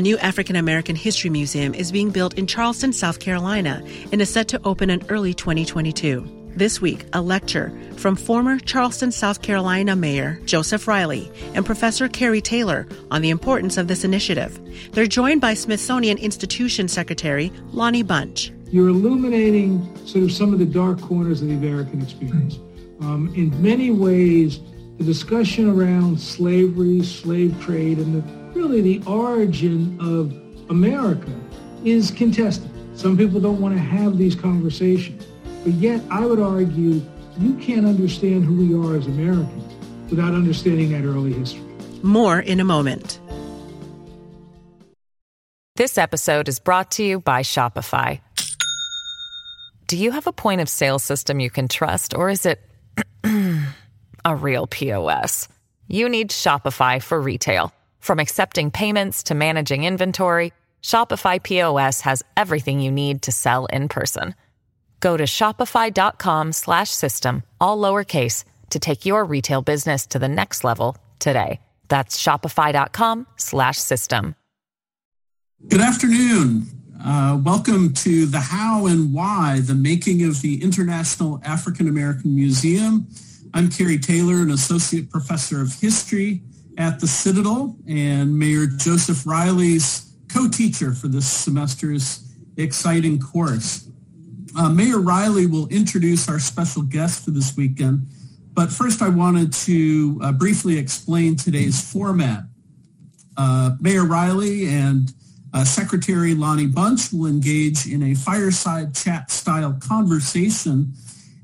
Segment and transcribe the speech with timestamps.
[0.00, 4.30] A new African American History Museum is being built in Charleston, South Carolina, and is
[4.30, 6.26] set to open in early 2022.
[6.56, 12.40] This week, a lecture from former Charleston, South Carolina Mayor Joseph Riley and Professor Kerry
[12.40, 14.58] Taylor on the importance of this initiative.
[14.92, 18.52] They're joined by Smithsonian Institution Secretary Lonnie Bunch.
[18.70, 22.58] You're illuminating sort of some of the dark corners of the American experience.
[23.02, 24.60] Um, in many ways,
[24.96, 30.32] the discussion around slavery, slave trade, and the, really the origin of
[30.70, 31.32] America
[31.82, 32.70] is contested.
[32.94, 35.24] Some people don't want to have these conversations.
[35.64, 37.02] But yet, I would argue
[37.38, 39.74] you can't understand who we are as Americans
[40.10, 41.62] without understanding that early history.
[42.02, 43.18] More in a moment.
[45.76, 48.20] This episode is brought to you by Shopify.
[49.86, 52.60] Do you have a point of sale system you can trust, or is it
[54.24, 55.48] a real POS?
[55.88, 57.72] You need Shopify for retail.
[58.00, 63.88] From accepting payments to managing inventory, Shopify POS has everything you need to sell in
[63.88, 64.34] person.
[65.00, 70.64] Go to shopify.com slash system, all lowercase, to take your retail business to the next
[70.64, 71.60] level today.
[71.88, 74.34] That's shopify.com slash system.
[75.68, 76.66] Good afternoon.
[77.04, 83.06] Uh, welcome to the how and why, the making of the International African American Museum.
[83.52, 86.42] I'm Kerry Taylor, an associate professor of history
[86.80, 93.86] at the Citadel and Mayor Joseph Riley's co-teacher for this semester's exciting course.
[94.58, 98.06] Uh, Mayor Riley will introduce our special guest for this weekend,
[98.54, 102.44] but first I wanted to uh, briefly explain today's format.
[103.36, 105.12] Uh, Mayor Riley and
[105.52, 110.94] uh, Secretary Lonnie Bunch will engage in a fireside chat style conversation,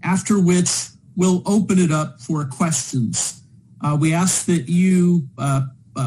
[0.03, 3.43] after which we'll open it up for questions.
[3.83, 5.63] Uh, we ask that you uh,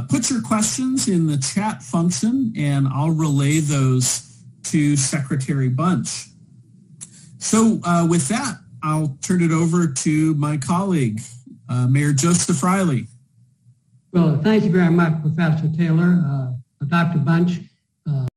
[0.09, 6.27] put your questions in the chat function and I'll relay those to Secretary Bunch.
[7.38, 11.21] So uh, with that, I'll turn it over to my colleague,
[11.67, 13.08] uh, Mayor Joseph Riley.
[14.11, 17.20] Well, thank you very much, Professor Taylor, uh, Dr.
[17.20, 17.60] Bunch.
[18.08, 18.27] Uh,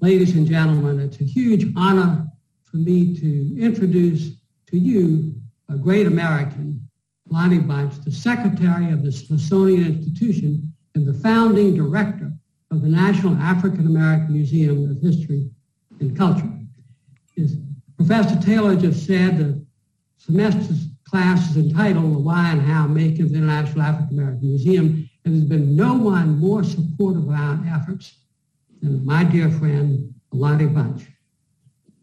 [0.00, 2.26] ladies and gentlemen, it's a huge honor
[2.64, 4.30] for me to introduce
[4.68, 5.34] to you
[5.68, 6.87] a great American,
[7.30, 12.32] Lonnie Bunch, the Secretary of the Smithsonian Institution and the founding director
[12.70, 15.50] of the National African American Museum of History
[16.00, 16.50] and Culture.
[17.34, 17.56] His
[17.96, 19.64] Professor Taylor just said the
[20.16, 25.08] semester's class is entitled The Why and How Making of the International African American Museum,
[25.24, 28.18] and there's been no one more supportive of our efforts
[28.82, 31.06] than my dear friend, Lonnie Bunch.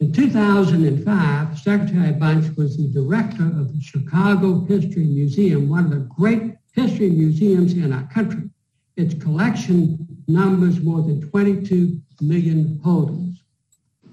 [0.02, 6.10] In 2005, Secretary Bunch was the director of the Chicago History Museum, one of the
[6.18, 8.50] great history museums in our country.
[8.98, 13.42] Its collection numbers more than 22 million holdings.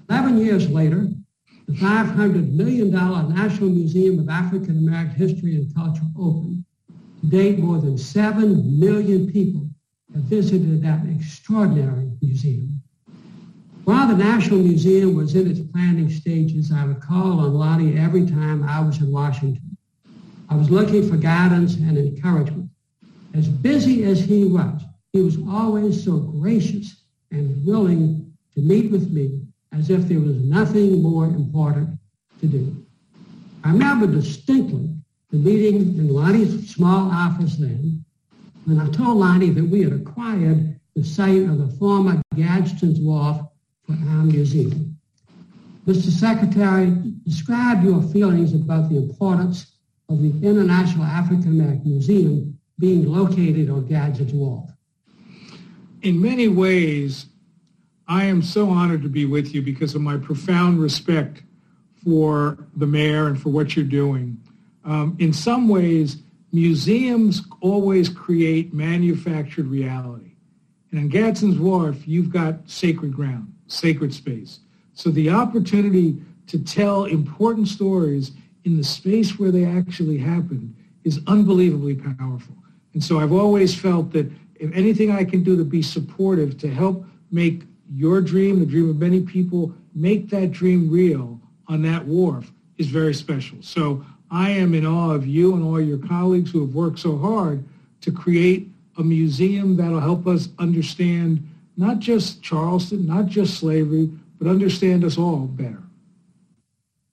[0.09, 1.09] Eleven years later,
[1.67, 6.63] the $500 million National Museum of African American History and Culture opened.
[7.21, 9.69] To date, more than 7 million people
[10.13, 12.82] have visited that extraordinary museum.
[13.85, 18.25] While the National Museum was in its planning stages, I would call on Lonnie every
[18.25, 19.75] time I was in Washington.
[20.49, 22.69] I was looking for guidance and encouragement.
[23.33, 29.11] As busy as he was, he was always so gracious and willing to meet with
[29.11, 29.41] me
[29.73, 31.99] as if there was nothing more important
[32.39, 32.85] to do.
[33.65, 34.95] I remember distinctly
[35.31, 38.05] the meeting in Lonnie's small office then
[38.63, 43.41] when I told Lonnie that we had acquired the site of the former Gadsden's Wharf
[43.85, 44.97] for our museum.
[45.85, 46.09] Mr.
[46.09, 46.91] Secretary,
[47.25, 49.73] describe your feelings about the importance
[50.09, 54.69] of the International African American Museum being located on Gadsden's Wharf.
[56.01, 57.27] In many ways,
[58.07, 61.43] I am so honored to be with you because of my profound respect
[62.03, 64.37] for the mayor and for what you're doing.
[64.83, 66.17] Um, in some ways,
[66.51, 70.35] museums always create manufactured reality.
[70.91, 74.59] And on Gadsden's Wharf, you've got sacred ground, sacred space.
[74.93, 78.31] So the opportunity to tell important stories
[78.63, 82.55] in the space where they actually happened is unbelievably powerful.
[82.93, 86.69] And so I've always felt that if anything I can do to be supportive to
[86.69, 92.05] help make your dream, the dream of many people, make that dream real on that
[92.05, 93.57] wharf is very special.
[93.61, 97.17] So I am in awe of you and all your colleagues who have worked so
[97.17, 97.63] hard
[98.01, 101.47] to create a museum that'll help us understand
[101.77, 104.09] not just Charleston, not just slavery,
[104.39, 105.83] but understand us all better.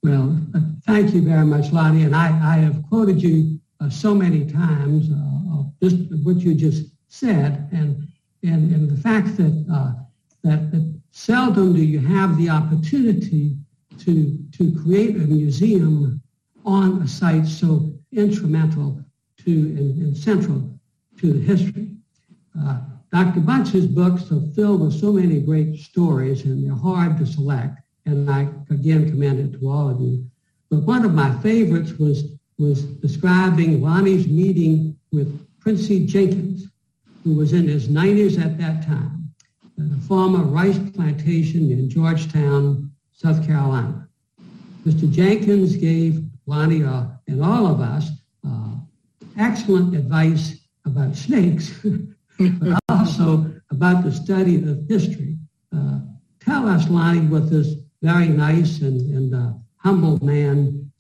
[0.02, 2.04] Well, uh, thank you very much, Lonnie.
[2.04, 6.86] And I, I have quoted you uh, so many times, uh, just what you just
[7.08, 7.68] said.
[7.72, 8.06] And
[8.42, 9.92] and, and the fact that, uh,
[10.44, 13.56] that, that seldom do you have the opportunity
[13.98, 16.22] to, to create a museum
[16.64, 19.02] on a site so instrumental
[19.44, 20.78] to and, and central
[21.18, 21.90] to the history.
[23.12, 23.40] Dr.
[23.40, 27.80] Bunch's books are filled with so many great stories and they're hard to select.
[28.06, 30.24] And I again commend it to all of you.
[30.70, 32.24] But one of my favorites was,
[32.58, 36.68] was describing Lonnie's meeting with Quincy Jenkins,
[37.24, 39.32] who was in his 90s at that time,
[39.78, 44.08] at a former rice plantation in Georgetown, South Carolina.
[44.86, 45.10] Mr.
[45.10, 48.10] Jenkins gave Lonnie uh, and all of us
[48.46, 48.74] uh,
[49.36, 51.72] excellent advice about snakes,
[53.00, 55.38] also about the study of history.
[55.75, 56.00] Uh,
[56.41, 60.91] tell us, Lonnie, what this very nice and, and uh, humble man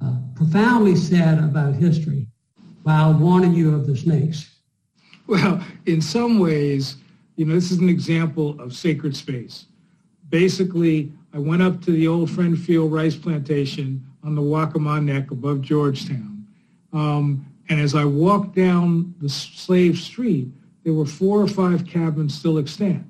[0.00, 2.28] uh, profoundly said about history
[2.84, 4.50] while warning you of the snakes.
[5.26, 6.96] Well, in some ways,
[7.36, 9.66] you know, this is an example of sacred space.
[10.28, 15.60] Basically, I went up to the old Friendfield rice plantation on the Waccamaw Neck above
[15.60, 16.46] Georgetown.
[16.92, 20.48] Um, and as I walked down the slave street,
[20.84, 23.04] there were four or five cabins still extant.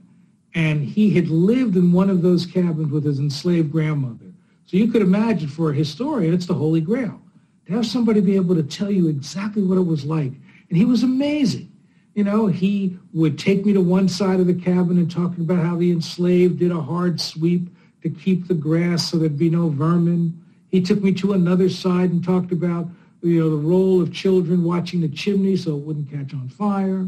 [0.54, 4.32] And he had lived in one of those cabins with his enslaved grandmother.
[4.66, 7.20] So you could imagine for a historian, it's the Holy Grail.
[7.66, 10.32] To have somebody be able to tell you exactly what it was like.
[10.69, 11.70] And he was amazing.
[12.14, 15.64] You know, he would take me to one side of the cabin and talking about
[15.64, 17.69] how the enslaved did a hard sweep
[18.02, 20.38] to keep the grass so there'd be no vermin.
[20.69, 22.88] He took me to another side and talked about
[23.22, 27.06] you know, the role of children watching the chimney so it wouldn't catch on fire.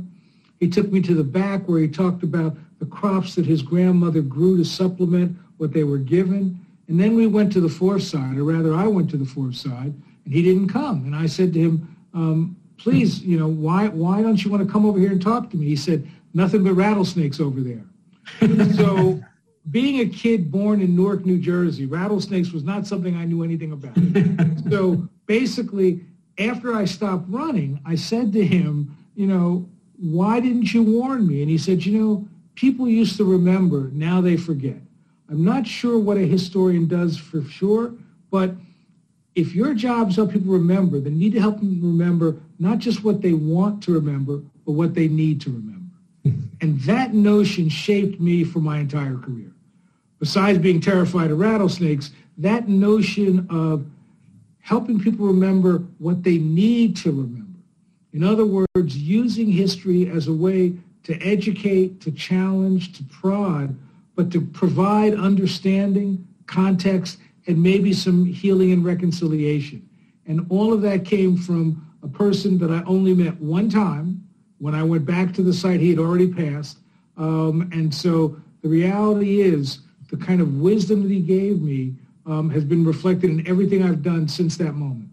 [0.61, 4.23] He took me to the back where he talked about the crops that his grandmother
[4.23, 6.59] grew to supplement what they were given.
[6.89, 9.57] And then we went to the fourth side, or rather I went to the fourth
[9.57, 11.05] side, and he didn't come.
[11.07, 14.71] And I said to him, um, please, you know, why, why don't you want to
[14.71, 15.67] come over here and talk to me?
[15.67, 17.85] He said, nothing but rattlesnakes over there.
[18.75, 19.23] so
[19.71, 23.73] being a kid born in Newark, New Jersey, rattlesnakes was not something I knew anything
[23.73, 23.97] about.
[24.71, 26.05] so basically,
[26.39, 29.69] after I stopped running, I said to him, you know,
[30.05, 31.41] why didn't you warn me?
[31.41, 34.77] And he said, you know, people used to remember, now they forget.
[35.31, 37.95] I'm not sure what a historian does for sure,
[38.31, 38.55] but
[39.35, 42.79] if your job is help people remember, then you need to help them remember not
[42.79, 45.91] just what they want to remember, but what they need to remember.
[46.61, 49.51] and that notion shaped me for my entire career.
[50.21, 53.87] Besides being terrified of rattlesnakes, that notion of
[54.61, 57.44] helping people remember what they need to remember.
[58.15, 63.77] In other words, using history as a way to educate, to challenge, to prod,
[64.15, 67.19] but to provide understanding, context,
[67.49, 69.87] and maybe some healing and reconciliation.
[70.27, 74.27] And all of that came from a person that I only met one time.
[74.59, 76.79] When I went back to the site, he had already passed.
[77.17, 81.95] Um, and so the reality is the kind of wisdom that he gave me
[82.27, 85.11] um, has been reflected in everything I've done since that moment.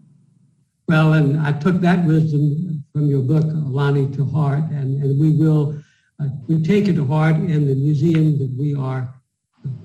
[0.92, 5.30] Well, and I took that wisdom from your book, Lonnie, to heart, and, and we
[5.30, 5.82] will
[6.20, 9.14] uh, we take it to heart in the museum that we are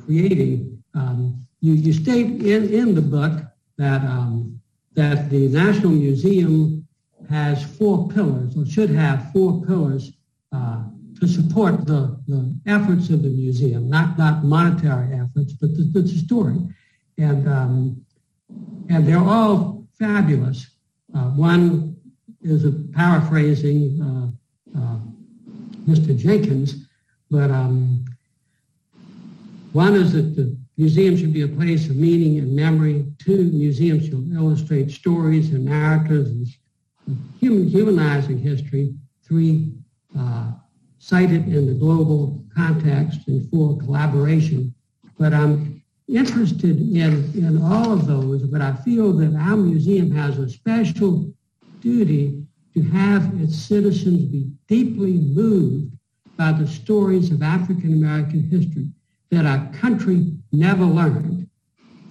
[0.03, 0.83] creating.
[0.95, 3.41] Um, you, you state in, in the book
[3.77, 4.59] that um,
[4.95, 6.85] that the National Museum
[7.29, 10.11] has four pillars, or should have four pillars
[10.51, 10.83] uh,
[11.21, 16.05] to support the, the efforts of the museum, not, not monetary efforts, but the, the
[16.05, 16.57] story.
[17.17, 18.05] And, um,
[18.89, 20.76] and they're all fabulous.
[21.15, 21.95] Uh, one
[22.41, 24.99] is a paraphrasing uh, uh,
[25.87, 26.17] Mr.
[26.17, 26.87] Jenkins,
[27.31, 28.05] but um,
[29.73, 33.05] one is that the museum should be a place of meaning and memory.
[33.19, 36.57] Two, museums should illustrate stories and narratives
[37.07, 38.93] and human, humanizing history.
[39.23, 39.73] Three,
[40.17, 40.51] uh,
[40.99, 44.73] cited in the global context and for collaboration.
[45.17, 50.37] But I'm interested in, in all of those, but I feel that our museum has
[50.37, 51.31] a special
[51.81, 55.93] duty to have its citizens be deeply moved
[56.37, 58.89] by the stories of African American history
[59.31, 61.49] that our country never learned.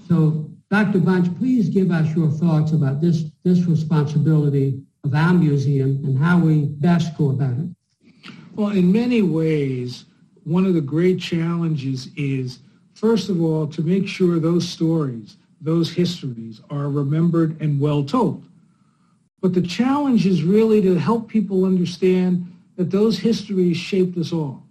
[0.08, 0.98] So, Dr.
[0.98, 6.38] Bunch, please give us your thoughts about this, this responsibility of our museum and how
[6.38, 7.68] we best go about it.
[8.54, 10.06] Well, in many ways,
[10.42, 12.60] one of the great challenges is,
[12.96, 18.44] first of all, to make sure those stories, those histories are remembered and well told.
[19.42, 24.62] But the challenge is really to help people understand that those histories shaped us all.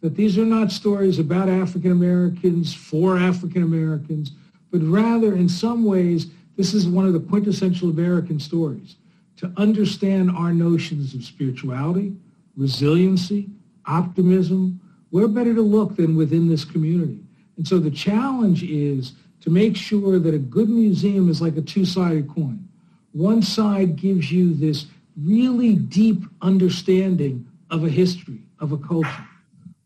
[0.00, 4.32] That these are not stories about African Americans, for African Americans,
[4.70, 8.96] but rather in some ways, this is one of the quintessential American stories.
[9.38, 12.14] To understand our notions of spirituality,
[12.56, 13.48] resiliency,
[13.86, 17.18] optimism, where better to look than within this community?
[17.56, 21.62] And so the challenge is to make sure that a good museum is like a
[21.62, 22.68] two-sided coin.
[23.12, 24.86] One side gives you this
[25.20, 29.26] really deep understanding of a history, of a culture.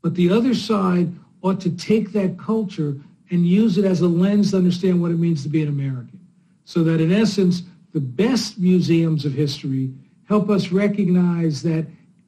[0.02, 2.96] But the other side ought to take that culture
[3.30, 6.20] and use it as a lens to understand what it means to be an American.
[6.64, 9.90] So that in essence, the best museums of history
[10.28, 11.86] help us recognize that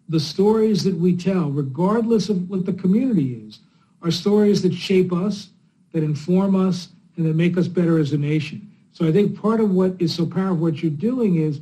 [0.09, 3.61] the stories that we tell, regardless of what the community is,
[4.03, 5.51] are stories that shape us,
[5.93, 8.71] that inform us, and that make us better as a nation.
[8.93, 11.61] So I think part of what is so powerful, what you're doing is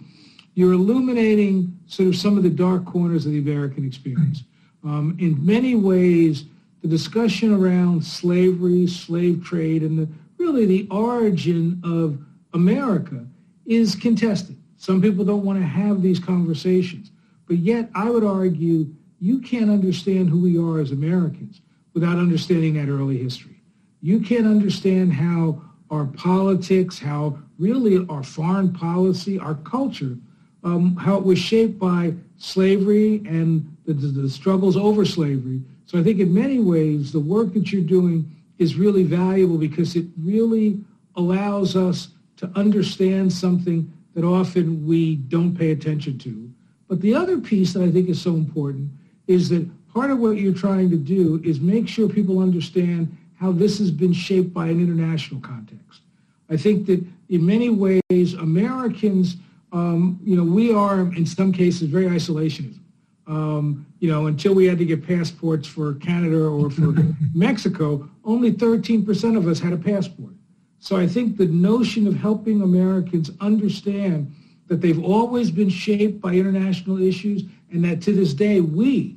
[0.54, 4.42] you're illuminating sort of some of the dark corners of the American experience.
[4.84, 6.44] Um, in many ways,
[6.82, 12.18] the discussion around slavery, slave trade, and the, really the origin of
[12.54, 13.26] America
[13.66, 14.56] is contested.
[14.76, 17.10] Some people don't want to have these conversations.
[17.48, 18.86] But yet, I would argue
[19.20, 21.60] you can't understand who we are as Americans
[21.96, 23.58] without understanding that early history.
[24.02, 30.18] You can't understand how our politics, how really our foreign policy, our culture,
[30.62, 35.62] um, how it was shaped by slavery and the, the, the struggles over slavery.
[35.86, 39.96] So I think in many ways, the work that you're doing is really valuable because
[39.96, 40.78] it really
[41.14, 46.50] allows us to understand something that often we don't pay attention to.
[46.88, 48.90] But the other piece that I think is so important
[49.28, 53.50] is that part of what you're trying to do is make sure people understand how
[53.50, 56.02] this has been shaped by an international context.
[56.50, 59.36] I think that in many ways, Americans,
[59.72, 62.78] um, you know, we are in some cases very isolationist.
[63.26, 66.94] Um, you know, until we had to get passports for Canada or for
[67.34, 70.34] Mexico, only 13% of us had a passport.
[70.78, 74.30] So I think the notion of helping Americans understand
[74.68, 79.16] that they've always been shaped by international issues and that to this day we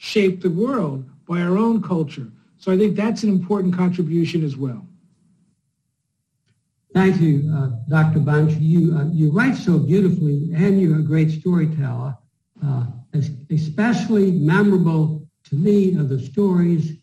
[0.00, 2.26] shape the world by our own culture.
[2.56, 4.86] So I think that's an important contribution as well.
[6.94, 8.20] Thank you, uh, Dr.
[8.20, 8.54] Bunch.
[8.54, 12.16] You, uh, you write so beautifully and you're a great storyteller.
[12.64, 12.86] Uh,
[13.50, 16.94] especially memorable to me are the stories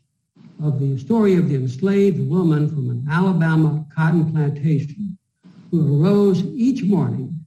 [0.64, 5.16] of the story of the enslaved woman from an Alabama cotton plantation
[5.70, 7.46] who arose each morning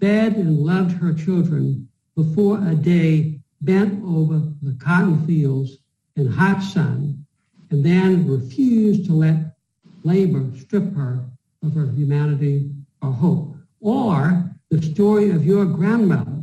[0.00, 5.78] fed and loved her children before a day bent over the cotton fields
[6.16, 7.24] in hot sun
[7.70, 9.54] and then refused to let
[10.02, 11.24] labor strip her
[11.62, 12.70] of her humanity
[13.02, 13.56] or hope.
[13.80, 16.42] Or the story of your grandmother,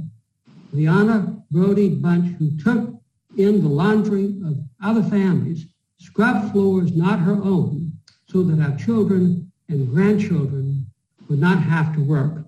[0.73, 2.93] Leanna Brodie Bunch, who took
[3.37, 5.65] in the laundry of other families,
[5.97, 7.93] scrubbed floors not her own,
[8.27, 10.85] so that our children and grandchildren
[11.29, 12.45] would not have to work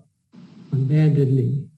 [0.72, 1.69] on bended knee.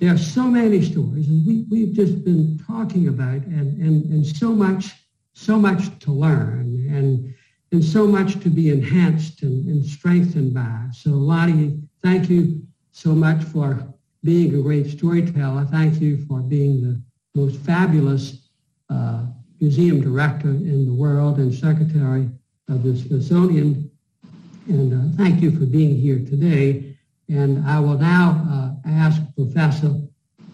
[0.00, 4.26] There are so many stories, and we, we've just been talking about, and, and, and
[4.26, 4.92] so much,
[5.34, 7.34] so much to learn, and,
[7.70, 10.86] and so much to be enhanced and, and strengthened by.
[10.94, 13.86] So Lonnie, thank you so much for
[14.24, 15.66] being a great storyteller.
[15.66, 17.02] Thank you for being the
[17.34, 18.48] most fabulous
[18.88, 19.26] uh,
[19.60, 22.30] museum director in the world and secretary
[22.70, 23.90] of the Smithsonian.
[24.66, 26.96] And uh, thank you for being here today.
[27.28, 29.94] And I will now uh, ask Professor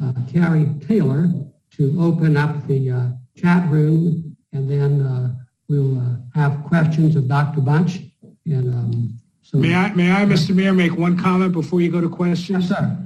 [0.02, 1.28] uh, Kerry Taylor
[1.72, 5.34] to open up the uh, chat room, and then uh,
[5.68, 7.60] we'll uh, have questions of Dr.
[7.60, 8.00] Bunch.
[8.46, 10.54] And um, so, may I, may I, Mr.
[10.54, 12.70] Mayor, make one comment before you go to questions?
[12.70, 12.96] Yes, sir.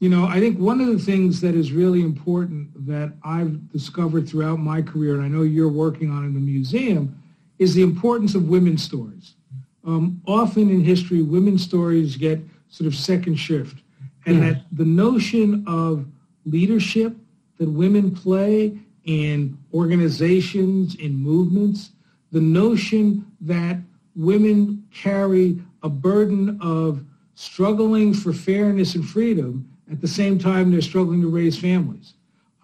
[0.00, 4.28] You know, I think one of the things that is really important that I've discovered
[4.28, 7.18] throughout my career, and I know you're working on in the museum,
[7.58, 9.34] is the importance of women's stories.
[9.86, 13.82] Um, often in history, women's stories get sort of second shift.
[14.26, 16.04] And that the notion of
[16.44, 17.16] leadership
[17.58, 21.92] that women play in organizations, in movements,
[22.32, 23.78] the notion that
[24.16, 27.04] women carry a burden of
[27.34, 32.14] struggling for fairness and freedom at the same time they're struggling to raise families.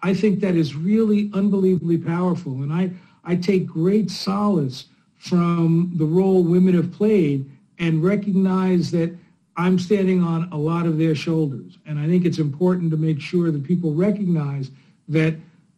[0.01, 2.53] I think that is really unbelievably powerful.
[2.63, 2.91] And I,
[3.23, 9.15] I take great solace from the role women have played and recognize that
[9.55, 11.77] I'm standing on a lot of their shoulders.
[11.85, 14.71] And I think it's important to make sure that people recognize
[15.07, 15.35] that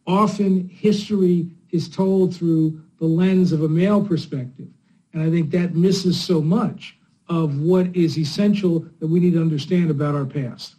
[0.08, 4.68] often history is told through the lens of a male perspective.
[5.14, 9.42] And I think that misses so much of what is essential that we need to
[9.42, 10.76] understand about our past.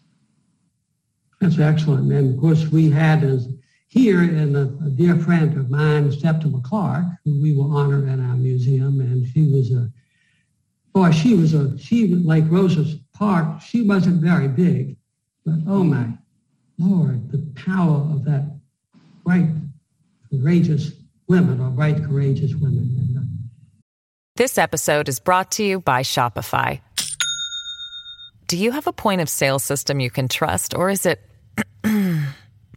[1.40, 2.10] That's excellent.
[2.12, 3.48] And of course, we had as
[3.88, 8.36] here a, a dear friend of mine, Septima Clark, who we will honor in our
[8.36, 9.00] museum.
[9.00, 9.90] And she was a
[10.96, 14.96] boy, she was a, she, like Rosa Parks, she wasn't very big,
[15.44, 16.08] but oh my
[16.78, 18.58] Lord, the power of that
[19.22, 19.46] great
[20.30, 20.92] courageous
[21.28, 23.28] women or bright, courageous women.
[24.36, 26.80] This episode is brought to you by Shopify.
[28.46, 31.20] Do you have a point of sale system you can trust, or is it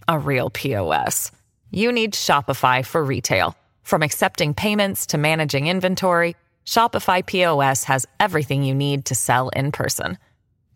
[0.10, 1.32] a real POS?
[1.72, 3.56] You need Shopify for retail.
[3.84, 6.36] From accepting payments to managing inventory,
[6.70, 10.20] Shopify POS has everything you need to sell in person.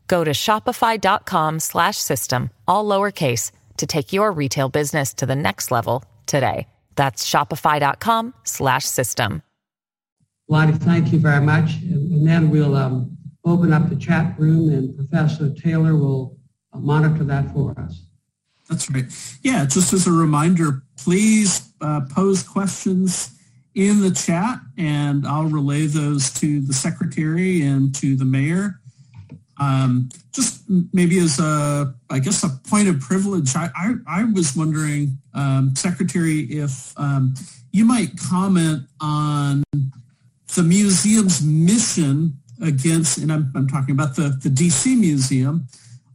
[0.07, 5.69] Go to shopify.com slash system, all lowercase, to take your retail business to the next
[5.69, 6.65] level today.
[6.95, 9.43] That's shopify.com slash system.
[10.47, 11.75] Lonnie, thank you very much.
[11.83, 16.39] And, and then we'll um, open up the chat room and Professor Taylor will
[16.73, 18.03] uh, monitor that for us.
[18.67, 19.05] That's right.
[19.43, 23.29] Yeah, just as a reminder, please uh, pose questions
[23.75, 28.79] in the chat and I'll relay those to the secretary and to the mayor.
[29.59, 30.63] Um, just
[30.93, 35.75] maybe as a, I guess, a point of privilege, I, I, I was wondering, um,
[35.75, 37.35] Secretary, if um,
[37.71, 39.63] you might comment on
[40.55, 45.67] the museum's mission against, and I'm, I'm talking about the, the DC Museum,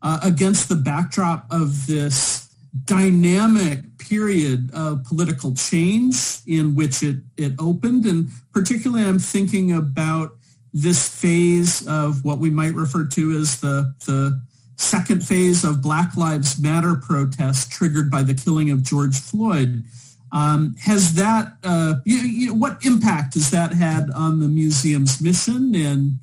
[0.03, 2.48] uh, against the backdrop of this
[2.85, 8.07] dynamic period of political change in which it, it opened.
[8.07, 10.33] And particularly I'm thinking about
[10.73, 14.41] this phase of what we might refer to as the, the
[14.77, 19.85] second phase of Black Lives Matter protests triggered by the killing of George Floyd.
[20.31, 25.23] Um, has that, uh, you, you know, what impact has that had on the museum's
[25.23, 26.19] mission and,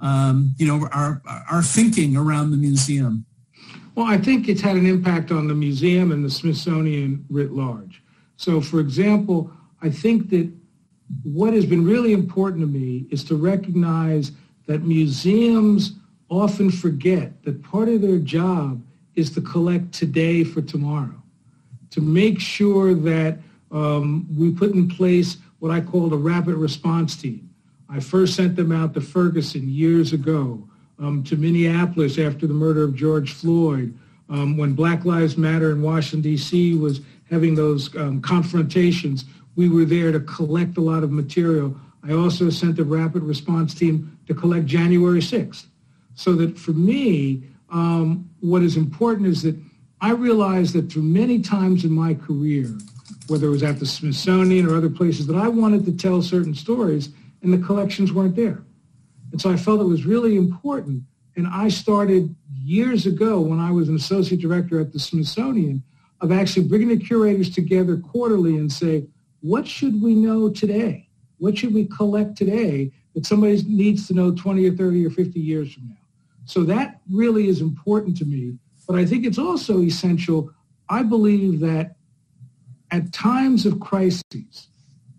[0.00, 3.26] um, you know, our, our thinking around the museum?
[3.94, 8.02] Well, I think it's had an impact on the museum and the Smithsonian writ large.
[8.36, 9.50] So, for example,
[9.82, 10.50] I think that
[11.24, 14.32] what has been really important to me is to recognize
[14.66, 15.92] that museums
[16.30, 18.82] often forget that part of their job
[19.14, 21.22] is to collect today for tomorrow,
[21.90, 23.38] to make sure that
[23.70, 27.50] um, we put in place what I call a rapid response team.
[27.90, 30.66] I first sent them out to Ferguson years ago,
[31.02, 33.96] um, to Minneapolis after the murder of George Floyd,
[34.28, 36.76] um, when Black Lives Matter in Washington, D.C.
[36.76, 39.24] was having those um, confrontations
[39.56, 41.76] we were there to collect a lot of material.
[42.02, 45.66] I also sent the rapid response team to collect January 6th.
[46.14, 49.56] So that for me, um, what is important is that
[50.00, 52.76] I realized that through many times in my career,
[53.28, 56.54] whether it was at the Smithsonian or other places, that I wanted to tell certain
[56.54, 57.10] stories
[57.42, 58.62] and the collections weren't there.
[59.32, 61.02] And so I felt it was really important.
[61.36, 65.82] And I started years ago when I was an associate director at the Smithsonian
[66.20, 69.06] of actually bringing the curators together quarterly and say,
[69.40, 71.08] what should we know today?
[71.38, 75.40] What should we collect today that somebody needs to know 20 or 30 or 50
[75.40, 75.96] years from now?
[76.44, 78.58] So that really is important to me.
[78.86, 80.52] But I think it's also essential.
[80.88, 81.96] I believe that
[82.90, 84.68] at times of crises,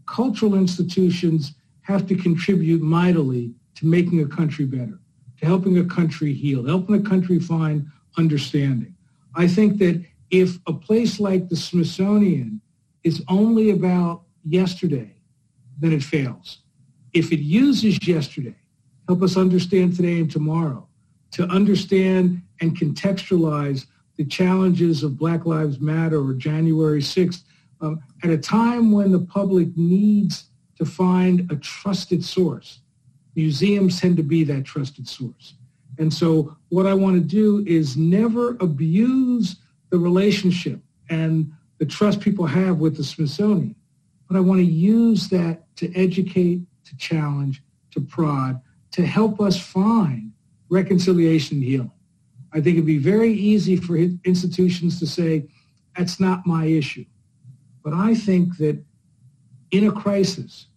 [0.06, 4.97] cultural institutions have to contribute mightily to making a country better,
[5.39, 7.85] to helping a country heal, helping a country find
[8.17, 8.95] understanding.
[9.35, 12.61] I think that if a place like the Smithsonian
[13.03, 15.13] is only about yesterday,
[15.79, 16.59] then it fails.
[17.13, 18.55] If it uses yesterday,
[19.07, 20.87] help us understand today and tomorrow,
[21.31, 27.43] to understand and contextualize the challenges of Black Lives Matter or January 6th
[27.81, 30.45] um, at a time when the public needs
[30.77, 32.79] to find a trusted source.
[33.35, 35.55] Museums tend to be that trusted source.
[35.97, 39.57] And so what I want to do is never abuse
[39.89, 43.75] the relationship and the trust people have with the Smithsonian.
[44.27, 49.59] But I want to use that to educate, to challenge, to prod, to help us
[49.59, 50.31] find
[50.69, 51.91] reconciliation and healing.
[52.51, 55.47] I think it'd be very easy for institutions to say,
[55.95, 57.05] that's not my issue.
[57.83, 58.81] But I think that
[59.71, 60.67] in a crisis,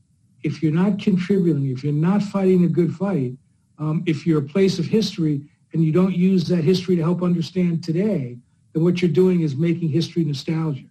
[0.46, 3.32] if you're not contributing, if you're not fighting a good fight,
[3.80, 7.20] um, if you're a place of history and you don't use that history to help
[7.20, 8.38] understand today,
[8.72, 10.86] then what you're doing is making history nostalgia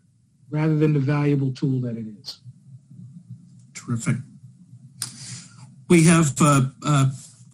[0.50, 2.42] rather than the valuable tool that it is.
[3.74, 4.18] Terrific.
[5.90, 7.12] We have a, a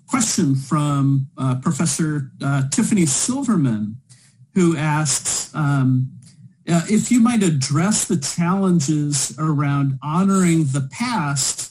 [0.07, 3.97] question from uh, Professor uh, Tiffany Silverman,
[4.55, 6.11] who asks um,
[6.67, 11.70] uh, if you might address the challenges around honoring the past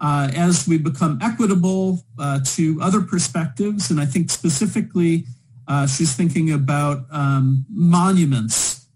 [0.00, 3.90] uh, as we become equitable uh, to other perspectives.
[3.90, 5.26] And I think specifically,
[5.66, 8.86] uh, she's thinking about um, monuments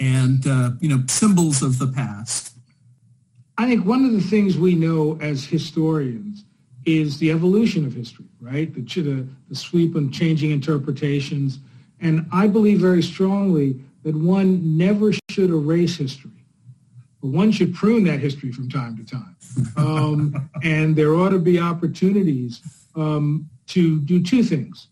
[0.00, 0.44] and,
[0.80, 2.52] you know, symbols of the past.
[3.56, 6.44] I think one of the things we know as historians
[6.84, 8.72] is the evolution of history, right?
[8.74, 11.58] The, the, the sweep and changing interpretations.
[12.00, 16.43] And I believe very strongly that one never should erase history.
[17.24, 19.34] But one should prune that history from time to time.
[19.78, 22.60] Um, and there ought to be opportunities
[22.96, 24.88] um, to do two things,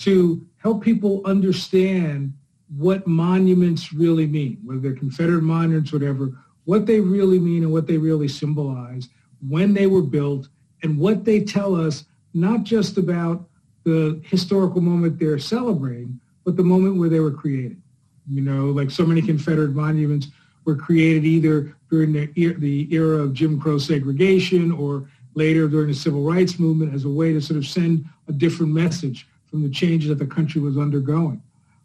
[0.00, 2.32] to help people understand
[2.76, 7.86] what monuments really mean, whether they're Confederate monuments, whatever, what they really mean and what
[7.86, 9.08] they really symbolize,
[9.48, 10.48] when they were built,
[10.82, 13.48] and what they tell us, not just about
[13.84, 17.80] the historical moment they're celebrating, but the moment where they were created.
[18.28, 20.26] You know, like so many Confederate monuments
[20.68, 22.26] were created either during the,
[22.58, 27.08] the era of Jim Crow segregation or later during the civil rights movement as a
[27.08, 30.76] way to sort of send a different message from the changes that the country was
[30.76, 31.42] undergoing.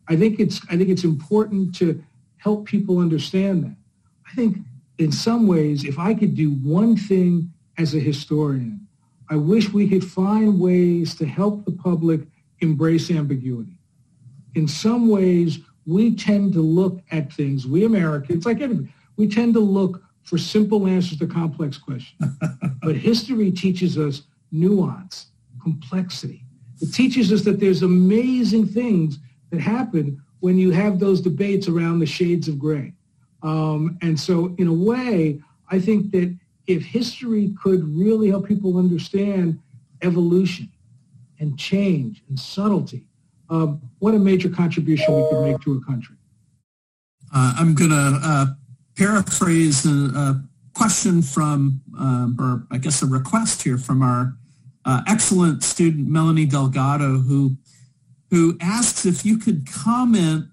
[0.10, 2.04] I think it's I think it's important to
[2.36, 3.78] help people understand that.
[4.30, 4.58] I think
[4.98, 8.86] in some ways, if I could do one thing as a historian,
[9.30, 12.20] I wish we could find ways to help the public
[12.60, 13.78] embrace ambiguity.
[14.56, 19.54] In some ways, we tend to look at things, we Americans, like everybody, we tend
[19.54, 22.38] to look for simple answers to complex questions.
[22.82, 25.28] but history teaches us nuance,
[25.62, 26.46] complexity.
[26.82, 29.20] It teaches us that there's amazing things
[29.52, 32.94] that happen when you have those debates around the shades of gray.
[33.42, 38.78] Um, and so in a way, I think that if history could really help people
[38.78, 39.60] understand
[40.02, 40.70] evolution
[41.40, 43.06] and change and subtlety,
[43.54, 46.16] um, what a major contribution we could make to a country.
[47.34, 48.46] Uh, I'm going to uh,
[48.98, 50.44] paraphrase a, a,
[50.76, 54.36] question from, um, or I guess a request here from our
[54.86, 57.56] uh, excellent student Melanie Delgado, who
[58.32, 60.46] who asks if you could comment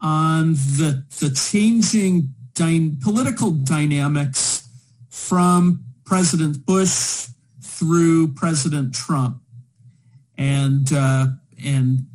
[0.00, 4.68] on the, the changing dy- political dynamics
[5.08, 7.26] from President Bush
[7.60, 9.42] through President Trump.
[10.36, 11.26] And, uh,
[11.64, 12.06] and,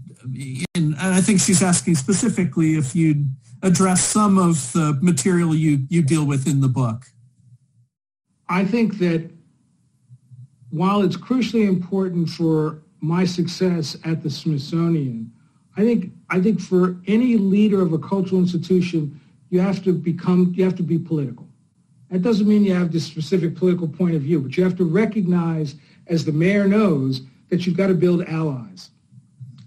[0.75, 3.27] and I think she's asking specifically if you'd
[3.62, 7.05] address some of the material you, you deal with in the book.
[8.49, 9.29] I think that
[10.69, 15.31] while it's crucially important for my success at the Smithsonian,
[15.75, 20.53] I think I think for any leader of a cultural institution, you have to become
[20.55, 21.47] you have to be political.
[22.09, 24.83] That doesn't mean you have this specific political point of view, but you have to
[24.83, 25.75] recognize,
[26.07, 28.91] as the mayor knows, that you've got to build allies,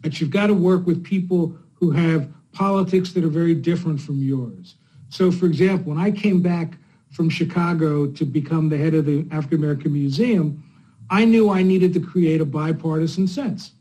[0.07, 4.23] that you've got to work with people who have politics that are very different from
[4.23, 4.77] yours.
[5.09, 6.79] So, for example, when I came back
[7.11, 10.63] from Chicago to become the head of the African American Museum,
[11.11, 13.73] I knew I needed to create a bipartisan sense.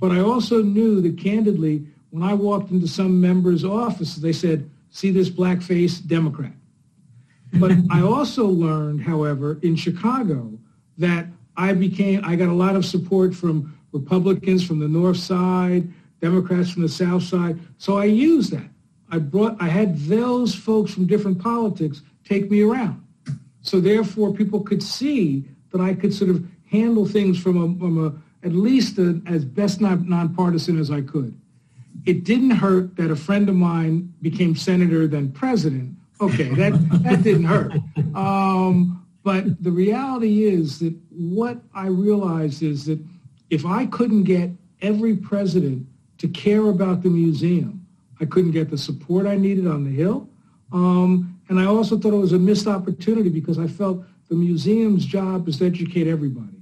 [0.00, 4.70] But I also knew that candidly, when I walked into some members' offices, they said,
[4.88, 6.52] see this blackface Democrat.
[7.52, 10.58] But I also learned, however, in Chicago
[10.96, 15.88] that I became, I got a lot of support from Republicans from the North Side,
[16.20, 17.58] Democrats from the South Side.
[17.78, 18.68] So I used that.
[19.10, 23.02] I brought, I had those folks from different politics take me around.
[23.62, 28.06] So therefore people could see that I could sort of handle things from a, from
[28.06, 31.38] a at least a, as best not nonpartisan as I could.
[32.04, 35.96] It didn't hurt that a friend of mine became senator then president.
[36.20, 37.72] Okay, that that didn't hurt.
[38.14, 43.00] Um, but the reality is that what I realized is that
[43.50, 44.50] if I couldn't get
[44.82, 45.86] every president
[46.18, 47.86] to care about the museum,
[48.20, 50.28] I couldn't get the support I needed on the Hill.
[50.72, 55.04] Um, and I also thought it was a missed opportunity because I felt the museum's
[55.04, 56.56] job is to educate everybody.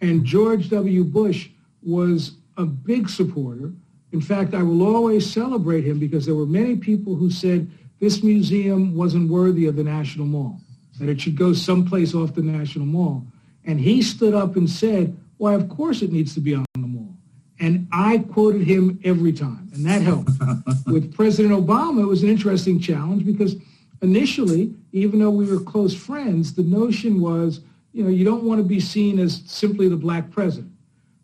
[0.00, 1.04] And George W.
[1.04, 1.50] Bush
[1.82, 3.72] was a big supporter.
[4.12, 7.70] In fact, I will always celebrate him because there were many people who said
[8.00, 10.60] this museum wasn't worthy of the National Mall,
[10.98, 13.24] that it should go someplace off the National Mall.
[13.64, 16.86] And he stood up and said, why, of course it needs to be on the
[16.86, 17.14] mall.
[17.60, 20.30] And I quoted him every time, and that helped.
[20.86, 23.56] With President Obama, it was an interesting challenge because
[24.00, 27.60] initially, even though we were close friends, the notion was
[27.92, 30.72] you know, you don't want to be seen as simply the black president.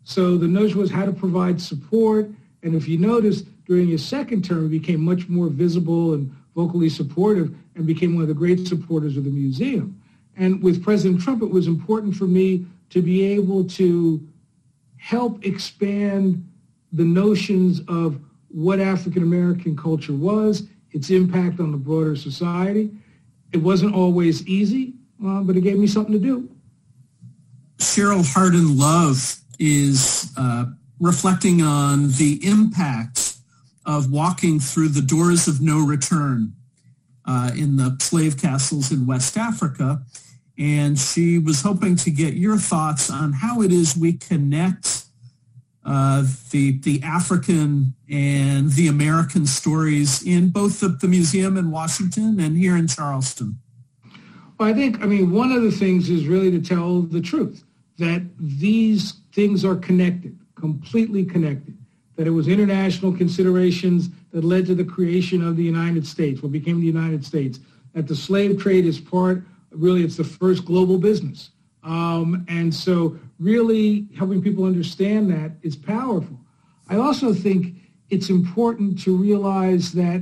[0.03, 2.29] So the notion was how to provide support.
[2.63, 6.89] And if you notice, during his second term, he became much more visible and vocally
[6.89, 9.99] supportive and became one of the great supporters of the museum.
[10.37, 14.25] And with President Trump, it was important for me to be able to
[14.97, 16.47] help expand
[16.93, 22.91] the notions of what African American culture was, its impact on the broader society.
[23.51, 24.93] It wasn't always easy,
[25.25, 26.49] uh, but it gave me something to do.
[27.77, 30.65] Cheryl Hardin Love is uh,
[30.99, 33.35] reflecting on the impact
[33.85, 36.53] of walking through the doors of no return
[37.25, 40.01] uh, in the slave castles in West Africa.
[40.57, 45.05] And she was hoping to get your thoughts on how it is we connect
[45.83, 52.39] uh, the, the African and the American stories in both the, the museum in Washington
[52.39, 53.57] and here in Charleston.
[54.59, 57.63] Well, I think, I mean, one of the things is really to tell the truth
[57.97, 61.75] that these things are connected, completely connected,
[62.15, 66.51] that it was international considerations that led to the creation of the United States, what
[66.51, 67.59] became the United States,
[67.93, 71.51] that the slave trade is part, really, it's the first global business.
[71.83, 76.39] Um, and so really helping people understand that is powerful.
[76.89, 77.75] I also think
[78.09, 80.21] it's important to realize that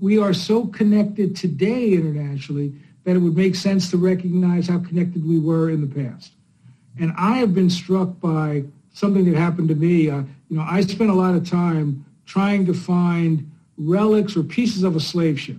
[0.00, 2.72] we are so connected today internationally
[3.04, 6.32] that it would make sense to recognize how connected we were in the past.
[6.98, 10.10] And I have been struck by something that happened to me.
[10.10, 14.82] Uh, you know, I spent a lot of time trying to find relics or pieces
[14.82, 15.56] of a slave ship.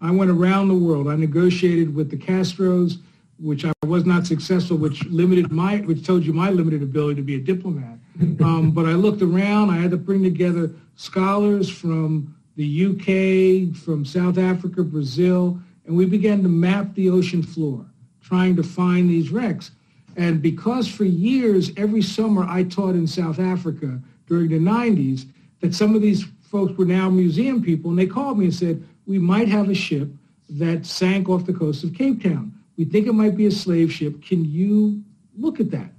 [0.00, 1.08] I went around the world.
[1.08, 2.98] I negotiated with the Castros,
[3.38, 7.22] which I was not successful, which limited my, which told you my limited ability to
[7.22, 7.98] be a diplomat.
[8.40, 9.70] Um, but I looked around.
[9.70, 16.04] I had to bring together scholars from the UK, from South Africa, Brazil, and we
[16.04, 17.86] began to map the ocean floor,
[18.20, 19.70] trying to find these wrecks.
[20.16, 25.26] And because for years, every summer I taught in South Africa during the 90s,
[25.60, 28.84] that some of these folks were now museum people, and they called me and said,
[29.08, 30.08] we might have a ship
[30.50, 32.52] that sank off the coast of Cape Town.
[32.76, 34.22] We think it might be a slave ship.
[34.22, 35.02] Can you
[35.36, 35.90] look at that?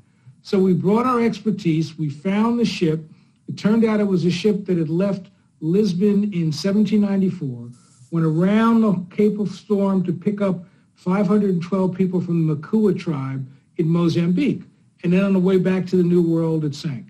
[0.43, 1.97] So we brought our expertise.
[1.97, 3.01] We found the ship.
[3.47, 5.27] It turned out it was a ship that had left
[5.59, 7.69] Lisbon in 1794,
[8.11, 10.63] went around the Cape of Storm to pick up
[10.95, 13.45] 512 people from the Makua tribe
[13.77, 14.61] in Mozambique.
[15.03, 17.07] And then on the way back to the New World, it sank.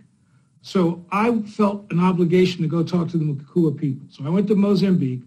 [0.62, 4.07] So I felt an obligation to go talk to the Makua people.
[4.09, 5.21] So I went to Mozambique,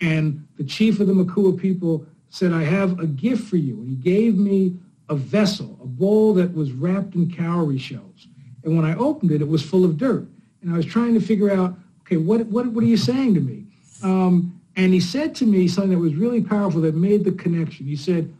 [0.00, 3.74] and the chief of the Makua people said, I have a gift for you.
[3.74, 4.76] And he gave me
[5.08, 8.26] a vessel, a bowl that was wrapped in cowrie shells.
[8.64, 10.26] And when I opened it, it was full of dirt.
[10.62, 13.40] And I was trying to figure out, okay, what, what, what are you saying to
[13.40, 13.66] me?
[14.02, 17.86] Um, and he said to me something that was really powerful that made the connection.
[17.86, 18.34] He said,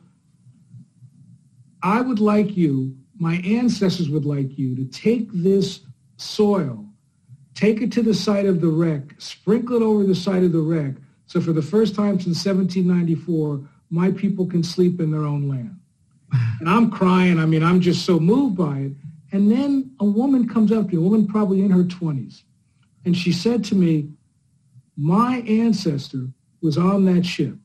[1.83, 5.81] I would like you, my ancestors would like you to take this
[6.17, 6.85] soil,
[7.55, 10.61] take it to the site of the wreck, sprinkle it over the site of the
[10.61, 10.95] wreck.
[11.27, 15.79] So for the first time since 1794, my people can sleep in their own land.
[16.61, 17.39] And I'm crying.
[17.39, 18.93] I mean, I'm just so moved by it.
[19.33, 22.43] And then a woman comes up to me, a woman probably in her 20s.
[23.05, 24.11] And she said to me,
[24.97, 26.29] my ancestor
[26.61, 27.57] was on that ship.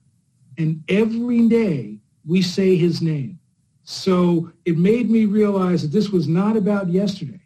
[0.57, 3.39] And every day we say his name.
[3.83, 7.39] So it made me realize that this was not about yesterday.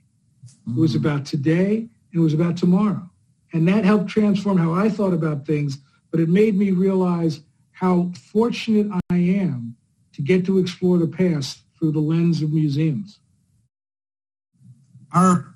[0.67, 1.05] It was mm-hmm.
[1.05, 3.09] about today and it was about tomorrow.
[3.53, 5.77] And that helped transform how I thought about things,
[6.13, 9.75] but it made me realize how fortunate I am
[10.13, 13.19] to get to explore the past through the lens of museums.
[15.11, 15.55] Our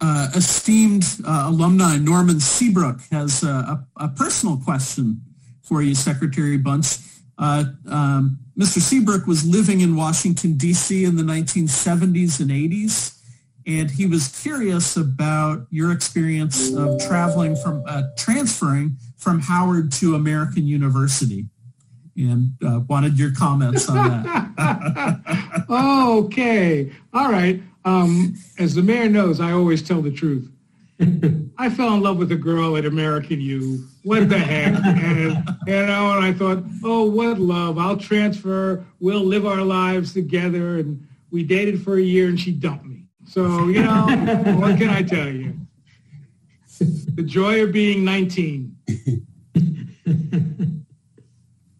[0.00, 5.20] uh, esteemed uh, alumni, Norman Seabrook, has a, a, a, personal question
[5.60, 6.96] for you, Secretary Bunch.
[7.36, 8.78] Uh, um, Mr.
[8.78, 11.04] Seabrook was living in Washington, D.C.
[11.04, 13.18] in the 1970s and 80s,
[13.66, 20.14] and he was curious about your experience of traveling from, uh, transferring from Howard to
[20.14, 21.46] American University
[22.16, 25.64] and uh, wanted your comments on that.
[25.70, 26.90] okay.
[27.12, 27.62] All right.
[27.84, 30.50] Um, as the mayor knows, I always tell the truth.
[31.58, 33.86] I fell in love with a girl at American U.
[34.02, 34.74] What the heck?
[34.84, 37.78] And, you know, and I thought, oh, what love.
[37.78, 38.84] I'll transfer.
[38.98, 40.78] We'll live our lives together.
[40.78, 43.04] And we dated for a year and she dumped me.
[43.26, 44.06] So, you know,
[44.58, 45.54] what can I tell you?
[46.80, 48.76] The joy of being 19.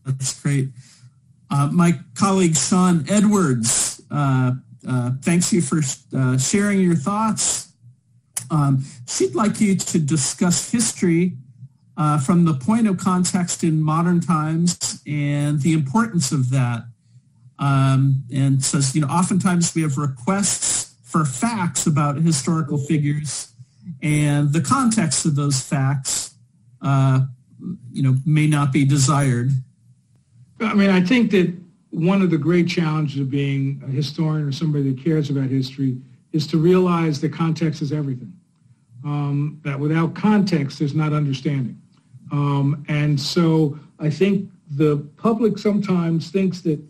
[0.04, 0.68] That's great.
[1.50, 4.52] Uh, my colleague Sean Edwards, uh,
[4.86, 5.80] uh, thanks you for
[6.16, 7.68] uh, sharing your thoughts
[8.50, 11.36] um, she'd like you to discuss history
[11.96, 16.84] uh, from the point of context in modern times and the importance of that.
[17.58, 23.52] Um, and says, you know, oftentimes we have requests for facts about historical figures
[24.00, 26.27] and the context of those facts,
[26.82, 27.20] uh,
[27.92, 29.50] you know, may not be desired.
[30.60, 31.54] I mean, I think that
[31.90, 35.98] one of the great challenges of being a historian or somebody that cares about history
[36.32, 38.32] is to realize that context is everything
[39.04, 41.80] um, that without context, there's not understanding.
[42.30, 46.80] Um, and so I think the public sometimes thinks that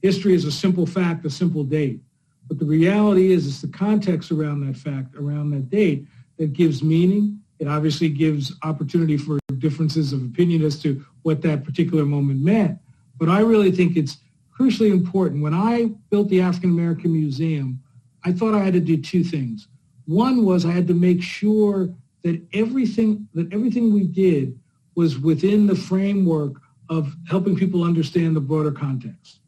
[0.00, 2.00] history is a simple fact, a simple date.
[2.48, 6.06] But the reality is, it's the context around that fact, around that date,
[6.38, 7.40] that gives meaning.
[7.62, 12.76] It obviously gives opportunity for differences of opinion as to what that particular moment meant.
[13.16, 14.18] But I really think it's
[14.52, 15.44] crucially important.
[15.44, 17.80] When I built the African American Museum,
[18.24, 19.68] I thought I had to do two things.
[20.06, 21.88] One was I had to make sure
[22.24, 24.58] that everything that everything we did
[24.96, 26.54] was within the framework
[26.88, 29.38] of helping people understand the broader context.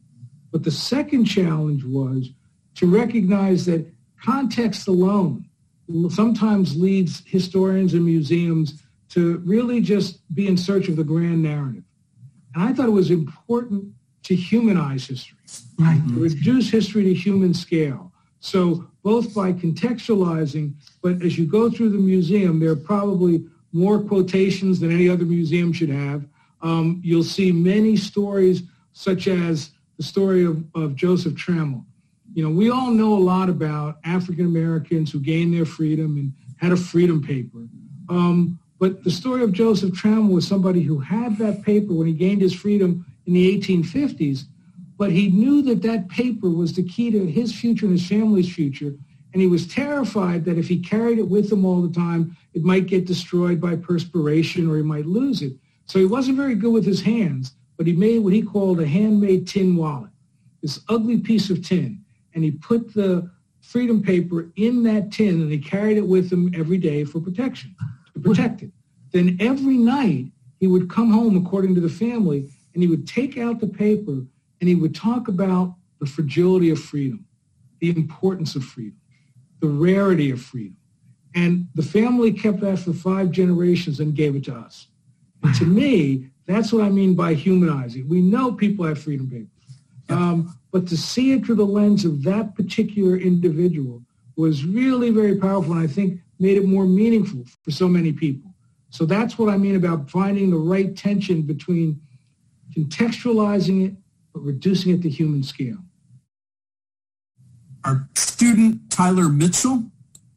[0.53, 2.29] But the second challenge was
[2.75, 3.85] to recognize that
[4.23, 5.44] context alone
[6.09, 11.83] sometimes leads historians and museums to really just be in search of the grand narrative.
[12.53, 13.93] And I thought it was important
[14.23, 15.37] to humanize history,
[15.77, 16.01] right.
[16.07, 18.11] to reduce history to human scale.
[18.39, 23.99] So both by contextualizing, but as you go through the museum, there are probably more
[23.99, 26.25] quotations than any other museum should have.
[26.61, 31.85] Um, you'll see many stories such as the story of, of Joseph Trammell.
[32.35, 36.33] You know, we all know a lot about African Americans who gained their freedom and
[36.57, 37.65] had a freedom paper.
[38.09, 42.13] Um, but the story of Joseph Trammell was somebody who had that paper when he
[42.13, 44.43] gained his freedom in the 1850s,
[44.97, 48.53] but he knew that that paper was the key to his future and his family's
[48.53, 48.93] future.
[49.31, 52.65] And he was terrified that if he carried it with him all the time, it
[52.65, 55.53] might get destroyed by perspiration or he might lose it.
[55.85, 58.87] So he wasn't very good with his hands, but he made what he called a
[58.87, 60.11] handmade tin wallet,
[60.61, 62.01] this ugly piece of tin.
[62.35, 66.53] And he put the freedom paper in that tin and he carried it with him
[66.55, 67.75] every day for protection,
[68.13, 68.71] to protect it.
[69.11, 70.27] Then every night
[70.59, 74.11] he would come home, according to the family, and he would take out the paper
[74.61, 77.25] and he would talk about the fragility of freedom,
[77.79, 78.99] the importance of freedom,
[79.61, 80.77] the rarity of freedom.
[81.33, 84.87] And the family kept that for five generations and gave it to us.
[85.43, 88.07] And to me, that's what I mean by humanizing.
[88.07, 89.49] We know people have freedom papers.
[90.09, 94.03] Um, but to see it through the lens of that particular individual
[94.35, 98.53] was really very powerful and I think made it more meaningful for so many people.
[98.89, 102.01] So that's what I mean about finding the right tension between
[102.75, 103.95] contextualizing it,
[104.33, 105.77] but reducing it to human scale.
[107.83, 109.83] Our student, Tyler Mitchell,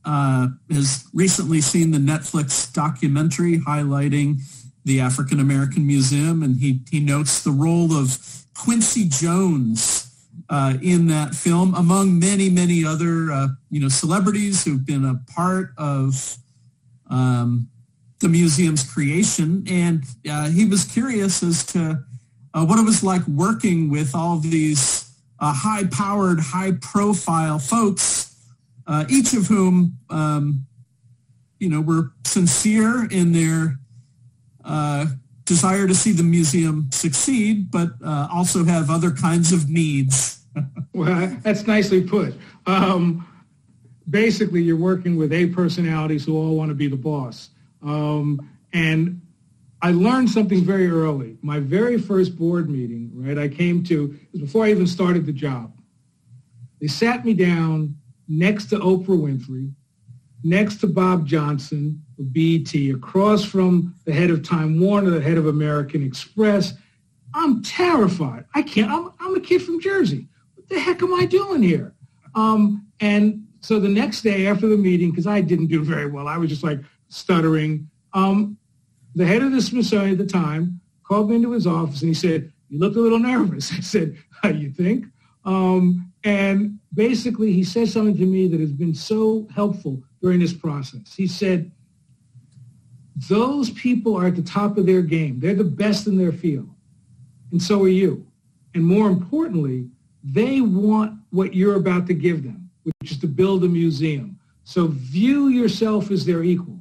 [0.04, 4.40] uh, has recently seen the Netflix documentary highlighting
[4.84, 10.12] the African American Museum, and he, he notes the role of Quincy Jones
[10.50, 15.20] uh, in that film, among many, many other uh, you know celebrities who've been a
[15.32, 16.36] part of
[17.08, 17.68] um,
[18.18, 19.64] the museum's creation.
[19.68, 22.04] And uh, he was curious as to
[22.52, 28.34] uh, what it was like working with all these uh, high-powered, high-profile folks,
[28.86, 30.66] uh, each of whom, um,
[31.60, 33.78] you know, were sincere in their
[35.48, 40.44] desire to see the museum succeed, but uh, also have other kinds of needs.
[40.92, 42.34] well, that's nicely put.
[42.66, 43.26] Um,
[44.08, 47.50] basically, you're working with A personalities who all want to be the boss.
[47.82, 49.22] Um, and
[49.80, 51.38] I learned something very early.
[51.40, 55.72] My very first board meeting, right, I came to, before I even started the job.
[56.80, 57.96] They sat me down
[58.28, 59.72] next to Oprah Winfrey,
[60.44, 65.46] next to Bob Johnson BET, across from the head of Time Warner, the head of
[65.46, 66.74] American Express.
[67.34, 68.44] I'm terrified.
[68.54, 70.28] I can't, I'm, I'm a kid from Jersey.
[70.54, 71.94] What the heck am I doing here?
[72.34, 76.28] Um, and so the next day after the meeting, because I didn't do very well,
[76.28, 77.88] I was just like stuttering.
[78.12, 78.56] Um,
[79.14, 82.14] the head of the Smithsonian at the time called me into his office and he
[82.14, 83.72] said, you look a little nervous.
[83.76, 85.06] I said, how you think?
[85.44, 90.52] Um, and basically he said something to me that has been so helpful during this
[90.52, 91.14] process.
[91.14, 91.70] He said,
[93.26, 95.40] those people are at the top of their game.
[95.40, 96.68] They're the best in their field.
[97.50, 98.26] And so are you.
[98.74, 99.88] And more importantly,
[100.22, 104.38] they want what you're about to give them, which is to build a museum.
[104.64, 106.78] So view yourself as their equal.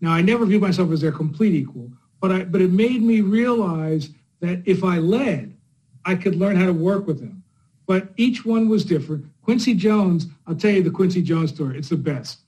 [0.00, 3.20] Now, I never view myself as their complete equal, but, I, but it made me
[3.20, 5.56] realize that if I led,
[6.04, 7.42] I could learn how to work with them.
[7.86, 9.26] But each one was different.
[9.42, 11.78] Quincy Jones, I'll tell you the Quincy Jones story.
[11.78, 12.40] It's the best.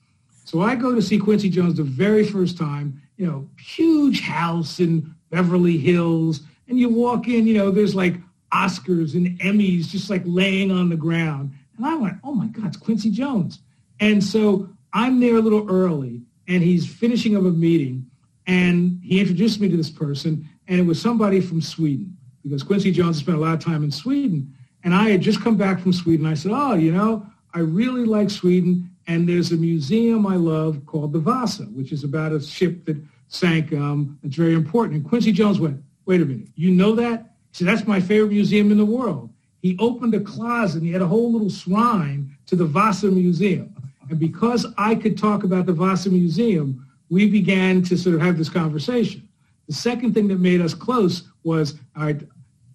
[0.45, 4.81] So I go to see Quincy Jones the very first time, you know, huge house
[4.81, 6.41] in Beverly Hills.
[6.69, 8.15] And you walk in, you know, there's like
[8.51, 11.53] Oscars and Emmys just like laying on the ground.
[11.77, 13.61] And I went, oh my God, it's Quincy Jones.
[14.01, 18.11] And so I'm there a little early and he's finishing up a meeting
[18.47, 22.91] and he introduced me to this person and it was somebody from Sweden because Quincy
[22.91, 24.55] Jones spent a lot of time in Sweden.
[24.83, 26.25] And I had just come back from Sweden.
[26.25, 28.91] I said, oh, you know, I really like Sweden.
[29.07, 32.97] And there's a museum I love called the Vasa, which is about a ship that
[33.31, 33.73] sank.
[33.73, 34.97] Um, it's very important.
[34.97, 37.35] And Quincy Jones went, wait a minute, you know that?
[37.53, 39.31] He said, that's my favorite museum in the world.
[39.63, 43.75] He opened a closet and he had a whole little shrine to the Vasa Museum.
[44.09, 48.37] And because I could talk about the Vasa Museum, we began to sort of have
[48.37, 49.29] this conversation.
[49.69, 52.21] The second thing that made us close was, all right,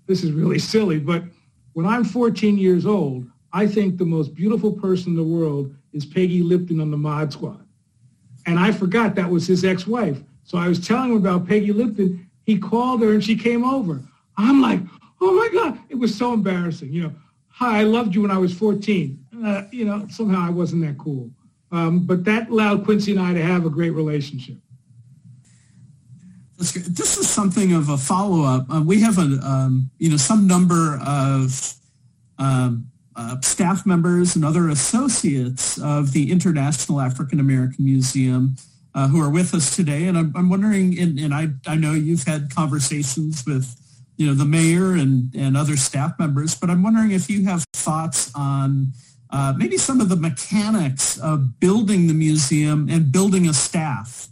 [0.08, 1.24] this is really silly, but
[1.74, 6.06] when I'm 14 years old, I think the most beautiful person in the world is
[6.06, 7.66] Peggy Lipton on the Mod Squad.
[8.45, 10.22] And I forgot that was his ex-wife.
[10.45, 12.29] So I was telling him about Peggy Lipton.
[12.45, 14.01] He called her and she came over.
[14.37, 14.79] I'm like,
[15.19, 16.93] oh my God, it was so embarrassing.
[16.93, 17.13] You know,
[17.49, 19.25] hi, I loved you when I was 14.
[19.43, 21.31] Uh, you know, somehow I wasn't that cool.
[21.71, 24.57] Um, but that allowed Quincy and I to have a great relationship.
[26.57, 28.67] This is something of a follow-up.
[28.71, 31.73] Uh, we have a, um, you know, some number of
[32.37, 38.55] um, uh, staff members and other associates of the International African American Museum
[38.95, 40.07] uh, who are with us today.
[40.07, 43.75] And I'm, I'm wondering, and, and, I, I know you've had conversations with,
[44.15, 47.65] you know, the mayor and, and other staff members, but I'm wondering if you have
[47.73, 48.93] thoughts on
[49.31, 54.29] uh, maybe some of the mechanics of building the museum and building a staff.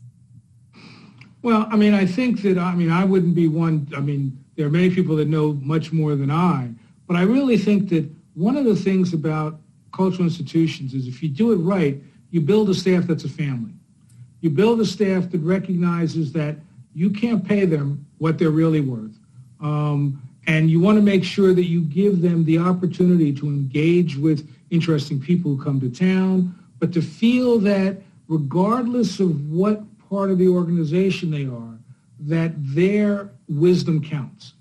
[1.42, 4.66] Well, I mean, I think that, I mean, I wouldn't be one, I mean, there
[4.66, 6.70] are many people that know much more than I,
[7.06, 9.60] but I really think that one of the things about
[9.92, 12.02] cultural institutions is if you do it right,
[12.32, 13.74] you build a staff that's a family.
[14.44, 16.58] You build a staff that recognizes that
[16.94, 19.18] you can't pay them what they're really worth.
[19.62, 24.18] Um, and you want to make sure that you give them the opportunity to engage
[24.18, 30.30] with interesting people who come to town, but to feel that regardless of what part
[30.30, 31.78] of the organization they are,
[32.20, 34.56] that their wisdom counts,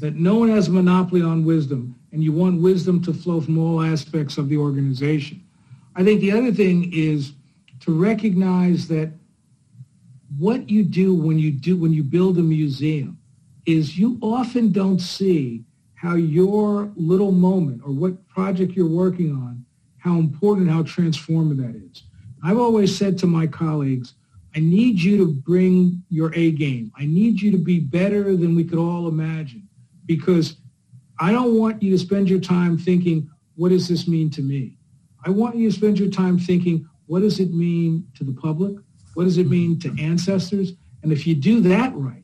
[0.00, 3.56] that no one has a monopoly on wisdom, and you want wisdom to flow from
[3.56, 5.40] all aspects of the organization.
[5.94, 7.34] I think the other thing is
[7.82, 9.12] to recognize that
[10.38, 13.18] what you do when you do when you build a museum
[13.66, 15.64] is you often don't see
[15.94, 19.64] how your little moment or what project you're working on,
[19.98, 22.04] how important, how transformative that is.
[22.44, 24.14] I've always said to my colleagues,
[24.54, 26.92] I need you to bring your A game.
[26.96, 29.68] I need you to be better than we could all imagine
[30.06, 30.56] because
[31.18, 34.76] I don't want you to spend your time thinking, what does this mean to me?
[35.24, 38.76] I want you to spend your time thinking, what does it mean to the public?
[39.18, 40.74] What does it mean to ancestors?
[41.02, 42.22] And if you do that right,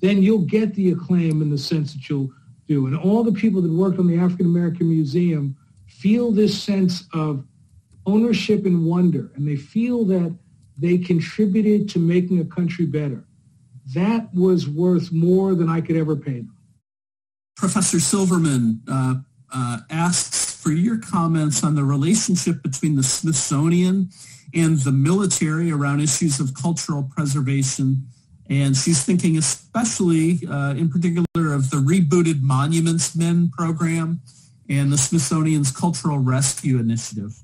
[0.00, 2.30] then you'll get the acclaim in the sense that you'll
[2.68, 2.86] do.
[2.86, 5.56] And all the people that worked on the African American Museum
[5.88, 7.44] feel this sense of
[8.06, 10.38] ownership and wonder, and they feel that
[10.78, 13.24] they contributed to making a country better.
[13.92, 16.54] That was worth more than I could ever pay them.
[17.56, 19.16] Professor Silverman uh,
[19.52, 24.10] uh, asks for your comments on the relationship between the Smithsonian
[24.52, 28.04] and the military around issues of cultural preservation.
[28.50, 34.20] And she's thinking especially uh, in particular of the rebooted Monuments Men program
[34.68, 37.40] and the Smithsonian's Cultural Rescue Initiative.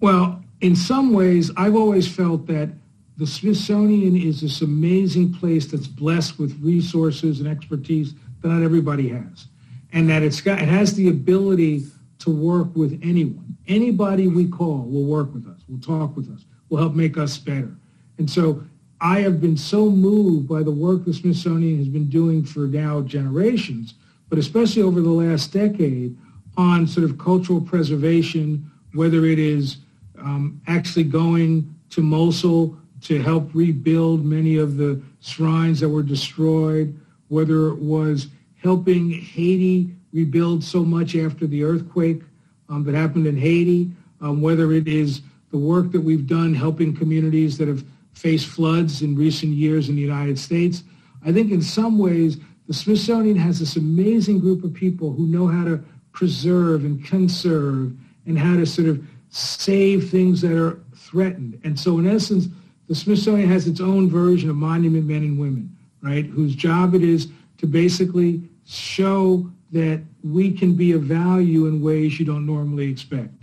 [0.00, 2.70] Well, in some ways, I've always felt that
[3.18, 9.10] the Smithsonian is this amazing place that's blessed with resources and expertise that not everybody
[9.10, 9.48] has.
[9.92, 11.84] And that it's got, it has the ability
[12.20, 13.56] to work with anyone.
[13.66, 17.38] Anybody we call will work with us, will talk with us, will help make us
[17.38, 17.74] better.
[18.18, 18.62] And so
[19.00, 23.02] I have been so moved by the work the Smithsonian has been doing for now
[23.02, 23.94] generations,
[24.28, 26.16] but especially over the last decade
[26.56, 29.78] on sort of cultural preservation, whether it is
[30.18, 36.98] um, actually going to Mosul to help rebuild many of the shrines that were destroyed,
[37.28, 38.26] whether it was
[38.60, 42.22] helping Haiti rebuild so much after the earthquake
[42.68, 43.90] um, that happened in Haiti,
[44.20, 49.02] um, whether it is the work that we've done helping communities that have faced floods
[49.02, 50.82] in recent years in the United States.
[51.24, 55.46] I think in some ways, the Smithsonian has this amazing group of people who know
[55.46, 55.82] how to
[56.12, 57.92] preserve and conserve
[58.26, 61.60] and how to sort of save things that are threatened.
[61.64, 62.48] And so in essence,
[62.88, 67.02] the Smithsonian has its own version of monument men and women, right, whose job it
[67.02, 67.28] is
[67.58, 73.34] to basically show that we can be of value in ways you don't normally expect.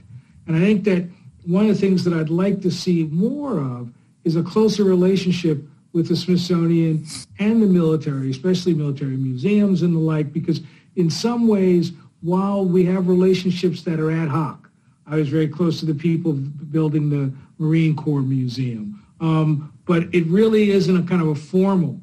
[0.47, 1.07] And I think that
[1.45, 3.91] one of the things that I'd like to see more of
[4.23, 5.63] is a closer relationship
[5.93, 7.05] with the Smithsonian
[7.39, 10.61] and the military, especially military museums and the like, because
[10.95, 14.69] in some ways, while we have relationships that are ad hoc,
[15.07, 19.01] I was very close to the people building the Marine Corps Museum.
[19.21, 22.01] Um, but it really isn't a kind of a formal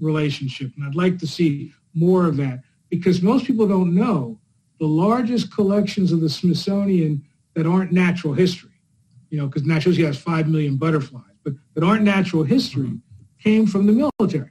[0.00, 0.70] relationship.
[0.76, 2.60] And I'd like to see more of that
[2.90, 4.38] because most people don't know
[4.80, 7.22] the largest collections of the Smithsonian
[7.54, 8.70] that aren't natural history,
[9.30, 12.98] you know, because natural history has 5 million butterflies, but that aren't natural history
[13.42, 14.50] came from the military.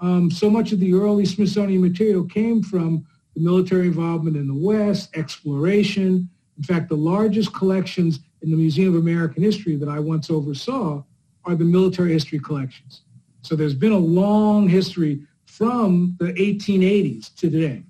[0.00, 4.54] Um, so much of the early Smithsonian material came from the military involvement in the
[4.54, 6.28] West, exploration.
[6.58, 11.02] In fact, the largest collections in the Museum of American History that I once oversaw
[11.44, 13.02] are the military history collections.
[13.42, 17.82] So there's been a long history from the 1880s to today.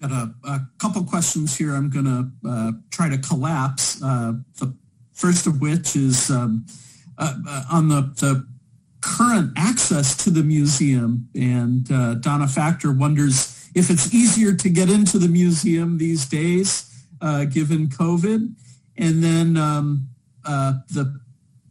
[0.00, 4.02] Got a, a couple questions here I'm going to uh, try to collapse.
[4.02, 4.74] Uh, the
[5.12, 6.66] first of which is um,
[7.16, 8.46] uh, uh on the, the
[9.00, 11.28] current access to the museum.
[11.36, 17.04] And uh, Donna Factor wonders if it's easier to get into the museum these days,
[17.20, 18.52] uh, given COVID.
[18.96, 20.08] And then um,
[20.44, 21.20] the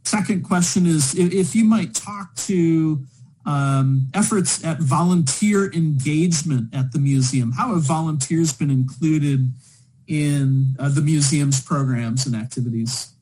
[0.04, 3.04] second question is if, if you might talk to
[3.46, 7.52] um, efforts at volunteer engagement at the museum.
[7.52, 9.52] How have volunteers been included
[10.06, 13.12] in uh, the museum's programs and activities?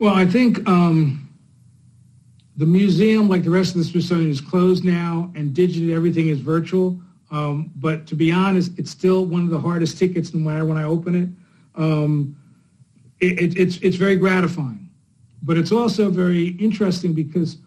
[0.00, 1.28] Well, I think um,
[2.56, 6.40] the museum, like the rest of the Smithsonian, is closed now, and digitally everything is
[6.40, 6.98] virtual.
[7.30, 10.76] Um, but to be honest, it's still one of the hardest tickets, no matter when
[10.76, 11.28] I open it.
[11.80, 12.36] Um,
[13.20, 14.88] it, it it's it's very gratifying,
[15.42, 17.58] but it's also very interesting because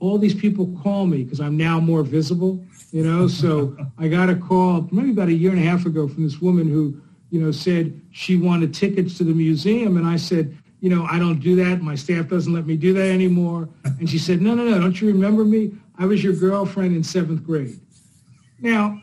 [0.00, 3.28] all these people call me because I'm now more visible, you know.
[3.28, 6.40] So I got a call maybe about a year and a half ago from this
[6.40, 10.88] woman who, you know, said she wanted tickets to the museum, and I said, you
[10.88, 11.82] know, I don't do that.
[11.82, 13.68] My staff doesn't let me do that anymore.
[13.84, 15.72] And she said, no, no, no, don't you remember me?
[15.98, 17.78] I was your girlfriend in seventh grade.
[18.60, 18.98] Now,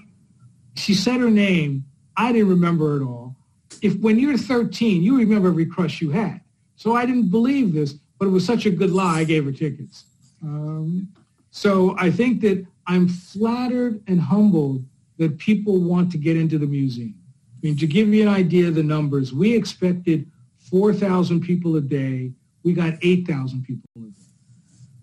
[0.75, 1.85] she said her name.
[2.15, 3.35] I didn't remember at all.
[3.83, 6.41] If when you're 13, you remember every crush you had.
[6.75, 9.19] So I didn't believe this, but it was such a good lie.
[9.19, 10.05] I gave her tickets.
[10.41, 11.09] Um,
[11.49, 14.85] so I think that I'm flattered and humbled
[15.17, 17.15] that people want to get into the museum.
[17.55, 20.29] I mean, to give you an idea of the numbers, we expected
[20.69, 22.31] 4,000 people a day.
[22.63, 24.13] We got 8,000 people a day.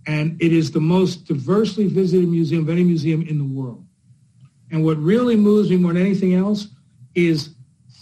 [0.07, 3.85] And it is the most diversely visited museum of any museum in the world.
[4.71, 6.69] And what really moves me more than anything else
[7.15, 7.55] is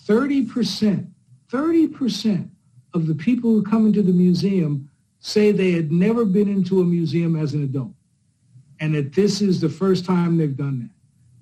[0.06, 1.06] 30%,
[1.50, 2.50] 30%
[2.94, 4.90] of the people who come into the museum
[5.22, 7.92] say they had never been into a museum as an adult
[8.80, 10.90] and that this is the first time they've done that.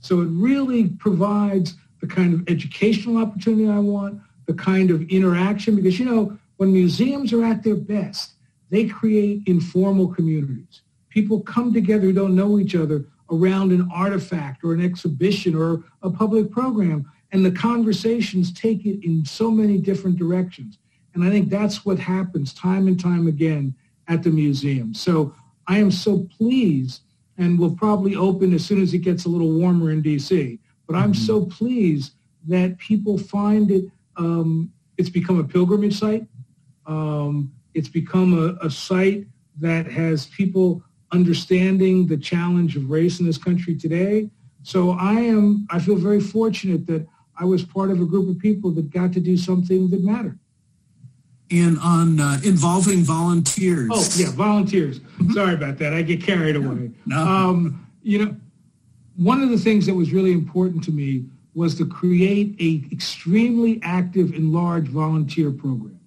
[0.01, 5.77] So it really provides the kind of educational opportunity I want, the kind of interaction,
[5.77, 8.33] because, you know, when museums are at their best,
[8.69, 10.83] they create informal communities.
[11.09, 15.85] People come together who don't know each other around an artifact or an exhibition or
[16.03, 20.79] a public program, and the conversations take it in so many different directions.
[21.15, 23.75] And I think that's what happens time and time again
[24.09, 24.95] at the museum.
[24.95, 25.35] So
[25.67, 27.03] I am so pleased
[27.39, 30.59] and will probably open as soon as it gets a little warmer in DC.
[30.87, 31.25] But I'm mm-hmm.
[31.25, 32.15] so pleased
[32.49, 33.85] that people find it,
[34.17, 36.27] um, it's become a pilgrimage site.
[36.87, 39.27] Um, it's become a, a site
[39.61, 40.83] that has people
[41.13, 44.31] understanding the challenge of race in this country today.
[44.63, 47.07] So I am, I feel very fortunate that
[47.39, 50.39] I was part of a group of people that got to do something that mattered
[51.51, 53.91] and on uh, involving volunteers.
[53.93, 55.01] Oh yeah, volunteers.
[55.01, 55.33] Mm-hmm.
[55.33, 55.93] Sorry about that.
[55.93, 56.91] I get carried away.
[57.07, 57.19] No.
[57.19, 58.37] Um, you know,
[59.17, 61.25] one of the things that was really important to me
[61.55, 65.99] was to create a extremely active and large volunteer program,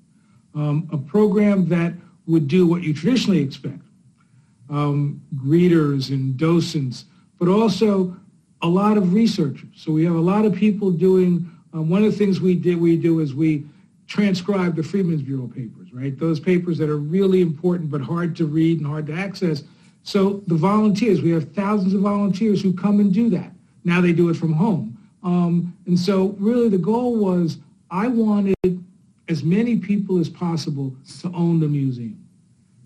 [0.56, 1.94] um, a program that
[2.26, 3.82] would do what you traditionally expect,
[4.70, 7.06] um, greeters and docents,
[7.38, 8.16] but also
[8.62, 9.70] a lot of researchers.
[9.76, 11.50] So we have a lot of people doing.
[11.74, 13.66] Um, one of the things we did we do is we
[14.08, 16.18] transcribe the Freedmen's Bureau papers, right?
[16.18, 19.64] Those papers that are really important but hard to read and hard to access.
[20.04, 23.52] So the volunteers, we have thousands of volunteers who come and do that.
[23.84, 24.98] Now they do it from home.
[25.24, 27.58] Um, and so really the goal was
[27.90, 28.56] I wanted
[29.30, 32.20] as many people as possible to own the museum.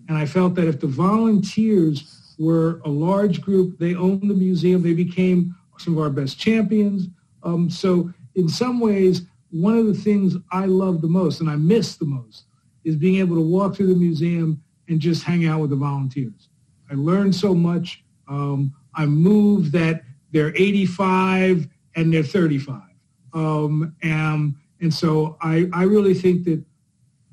[0.08, 4.82] And I felt that if the volunteers were a large group, they owned the museum,
[4.82, 7.08] they became some of our best champions.
[7.42, 11.56] Um, so in some ways, one of the things I love the most and I
[11.56, 12.44] miss the most
[12.84, 16.48] is being able to walk through the museum and just hang out with the volunteers.
[16.90, 18.04] I learned so much.
[18.28, 22.80] Um, I'm moved that they're 85 and they're 35.
[23.34, 26.62] Um, and, and so I, I really think that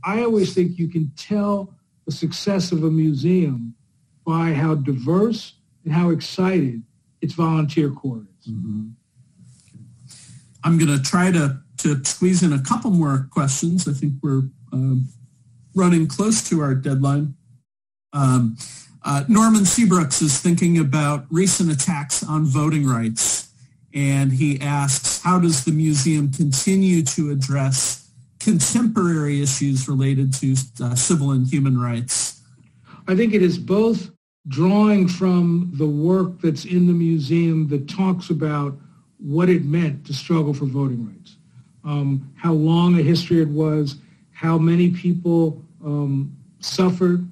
[0.03, 1.74] I always think you can tell
[2.05, 3.74] the success of a museum
[4.26, 5.53] by how diverse
[5.84, 6.84] and how excited
[7.22, 8.51] its volunteer corps is.
[8.51, 8.89] Mm-hmm.
[10.63, 13.88] I'm going to try to to squeeze in a couple more questions.
[13.88, 15.08] I think we're um,
[15.76, 17.36] running close to our deadline.
[18.12, 18.58] Um,
[19.04, 23.50] uh, Norman Seabrooks is thinking about recent attacks on voting rights,
[23.94, 28.10] and he asks, how does the museum continue to address
[28.40, 32.42] contemporary issues related to uh, civil and human rights?
[33.08, 34.10] I think it is both
[34.48, 38.76] drawing from the work that's in the museum that talks about
[39.20, 41.25] what it meant to struggle for voting rights
[41.86, 43.98] um, how long a history it was,
[44.32, 47.30] how many people um, suffered,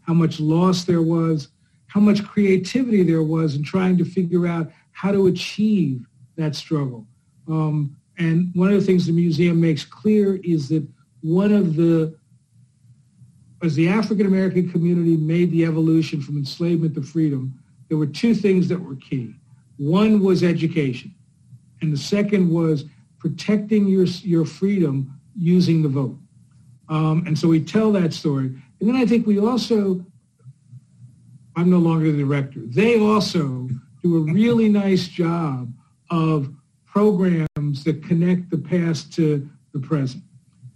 [0.00, 1.48] how much loss there was,
[1.86, 7.06] how much creativity there was in trying to figure out how to achieve that struggle.
[7.48, 10.86] Um, and one of the things the museum makes clear is that
[11.20, 12.16] one of the
[13.62, 17.56] as the African American community made the evolution from enslavement to freedom,
[17.88, 19.34] there were two things that were key.
[19.76, 21.14] One was education,
[21.80, 22.84] and the second was
[23.22, 26.18] protecting your, your freedom using the vote.
[26.88, 28.46] Um, and so we tell that story.
[28.46, 30.04] And then I think we also,
[31.54, 33.68] I'm no longer the director, they also
[34.02, 35.72] do a really nice job
[36.10, 36.52] of
[36.84, 40.24] programs that connect the past to the present.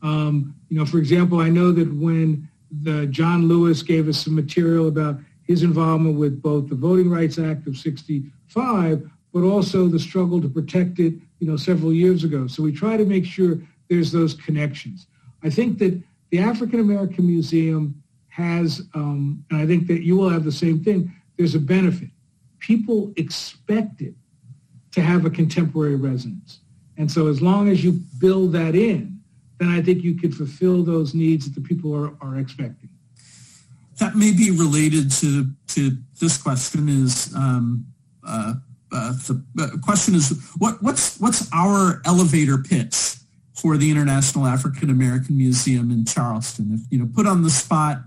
[0.03, 2.49] Um, you know, for example, I know that when
[2.83, 7.41] the John Lewis gave us some material about his involvement with both the Voting Rights
[7.41, 12.47] Act of 65, but also the struggle to protect it, you know, several years ago.
[12.47, 13.59] So we try to make sure
[13.89, 15.07] there's those connections.
[15.43, 20.29] I think that the African American Museum has, um, and I think that you will
[20.29, 22.11] have the same thing, there's a benefit.
[22.59, 24.15] People expect it
[24.93, 26.61] to have a contemporary resonance.
[26.97, 29.21] And so as long as you build that in,
[29.59, 32.91] then I think you could fulfill those needs that the people are, are expecting.
[33.99, 37.87] That may be related to, to this question is, um,
[38.27, 38.55] uh,
[38.93, 43.17] uh, the uh, question is, what, what's, what's our elevator pitch
[43.55, 46.73] for the International African American Museum in Charleston?
[46.73, 47.99] If, you know, put on the spot,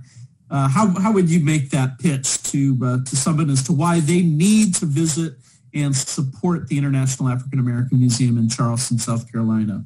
[0.50, 4.00] uh, how, how would you make that pitch to, uh, to someone as to why
[4.00, 5.34] they need to visit
[5.74, 9.86] and support the International African American Museum in Charleston, South Carolina?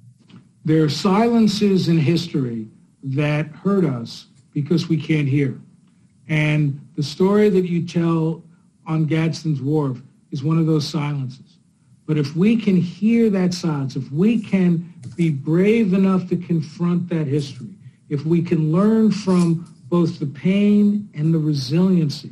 [0.63, 2.67] There are silences in history
[3.03, 5.59] that hurt us because we can't hear.
[6.29, 8.43] And the story that you tell
[8.87, 10.01] on Gadsden's Wharf
[10.33, 11.59] is one of those silences.
[12.07, 17.07] But if we can hear that silence, if we can be brave enough to confront
[17.09, 17.69] that history,
[18.09, 22.31] if we can learn from both the pain and the resiliency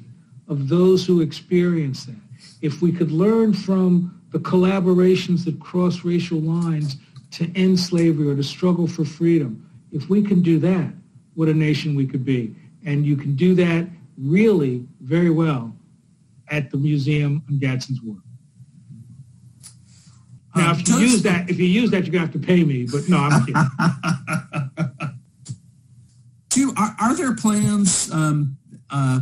[0.50, 2.16] of those who experience that,
[2.62, 6.98] if we could learn from the collaborations that cross racial lines
[7.30, 10.92] to end slavery or to struggle for freedom, if we can do that,
[11.36, 12.54] what a nation we could be.
[12.84, 13.88] And you can do that
[14.18, 15.72] really very well
[16.52, 18.20] at the museum on Gadsden's Wharf.
[20.56, 22.86] Now, if you use that, if you use that, you're gonna have to pay me.
[22.86, 23.64] But no, I'm kidding.
[26.50, 28.58] Do are, are there plans um,
[28.90, 29.22] uh,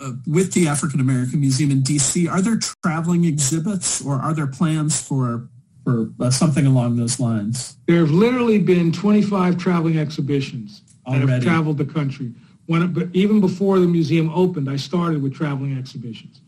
[0.00, 4.46] uh, with the African American Museum in DC, are there traveling exhibits or are there
[4.46, 5.48] plans for
[5.84, 7.76] for uh, something along those lines?
[7.86, 11.26] There have literally been 25 traveling exhibitions Already.
[11.26, 12.32] that have traveled the country.
[12.66, 16.39] When, even before the museum opened, I started with traveling exhibitions.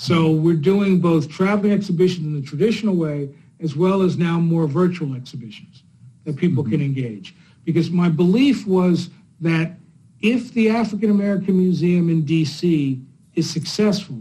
[0.00, 4.68] So we're doing both traveling exhibitions in the traditional way as well as now more
[4.68, 5.82] virtual exhibitions
[6.22, 6.74] that people mm-hmm.
[6.74, 7.34] can engage.
[7.64, 9.72] Because my belief was that
[10.20, 14.20] if the African American Museum in DC is successful,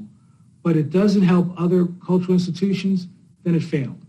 [0.63, 3.07] but it doesn't help other cultural institutions,
[3.43, 4.01] then it failed.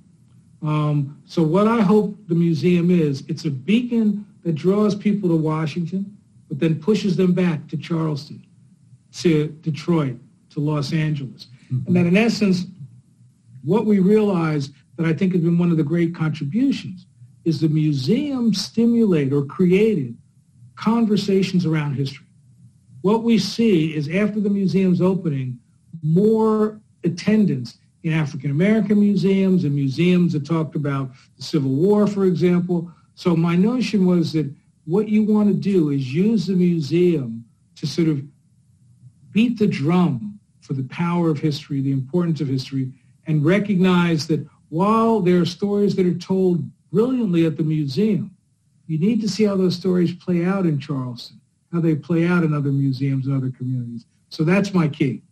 [0.62, 5.36] Um, so what I hope the museum is, it's a beacon that draws people to
[5.36, 6.16] Washington,
[6.48, 8.42] but then pushes them back to Charleston,
[9.18, 10.16] to Detroit,
[10.48, 11.48] to Los Angeles.
[11.72, 11.86] Mm-hmm.
[11.86, 12.66] And that in essence,
[13.62, 17.06] what we realize that I think has been one of the great contributions
[17.44, 20.16] is the museum stimulated or created
[20.76, 22.26] conversations around history.
[23.02, 25.58] What we see is after the museum's opening,
[26.02, 32.24] more attendance in African American museums and museums that talked about the Civil War, for
[32.24, 32.90] example.
[33.14, 34.52] So my notion was that
[34.84, 37.44] what you want to do is use the museum
[37.76, 38.22] to sort of
[39.32, 40.27] beat the drum
[40.68, 42.92] for the power of history, the importance of history,
[43.26, 46.62] and recognize that while there are stories that are told
[46.92, 48.36] brilliantly at the museum,
[48.86, 51.40] you need to see how those stories play out in Charleston,
[51.72, 54.04] how they play out in other museums and other communities.
[54.28, 55.22] So that's my key.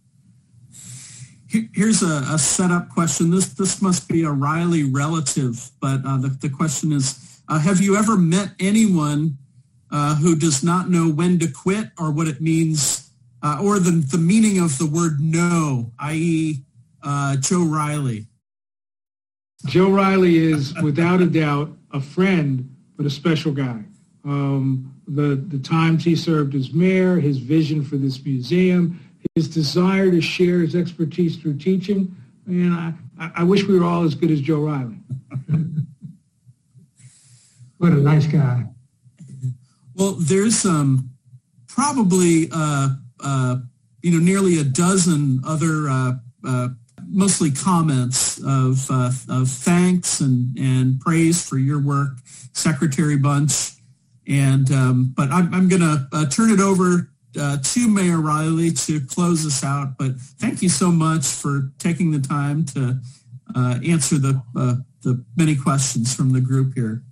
[1.48, 3.30] Here's a, a setup question.
[3.30, 7.80] This this must be a Riley relative, but uh, the, the question is, uh, have
[7.80, 9.38] you ever met anyone
[9.90, 13.05] uh, who does not know when to quit or what it means,
[13.42, 16.62] uh, or the, the meaning of the word no, i.e.
[17.02, 18.26] Uh, Joe Riley?
[19.66, 23.84] Joe Riley is without a doubt a friend but a special guy.
[24.24, 29.00] Um, the, the times he served as mayor, his vision for this museum,
[29.34, 32.14] his desire to share his expertise through teaching.
[32.46, 32.94] And I,
[33.36, 34.96] I wish we were all as good as Joe Riley.
[37.78, 38.66] what a nice guy.
[39.94, 41.10] Well, there's um,
[41.68, 46.12] probably uh, uh, you know nearly a dozen other uh,
[46.46, 46.68] uh
[47.08, 52.18] mostly comments of, uh, of thanks and, and praise for your work,
[52.52, 53.72] Secretary Bunch.
[54.28, 58.72] And um, but I'm, I'm going to uh, turn it over uh, to Mayor Riley
[58.72, 59.96] to close us out.
[59.98, 62.98] But thank you so much for taking the time to
[63.54, 67.04] uh, answer the uh, the many questions from the group here.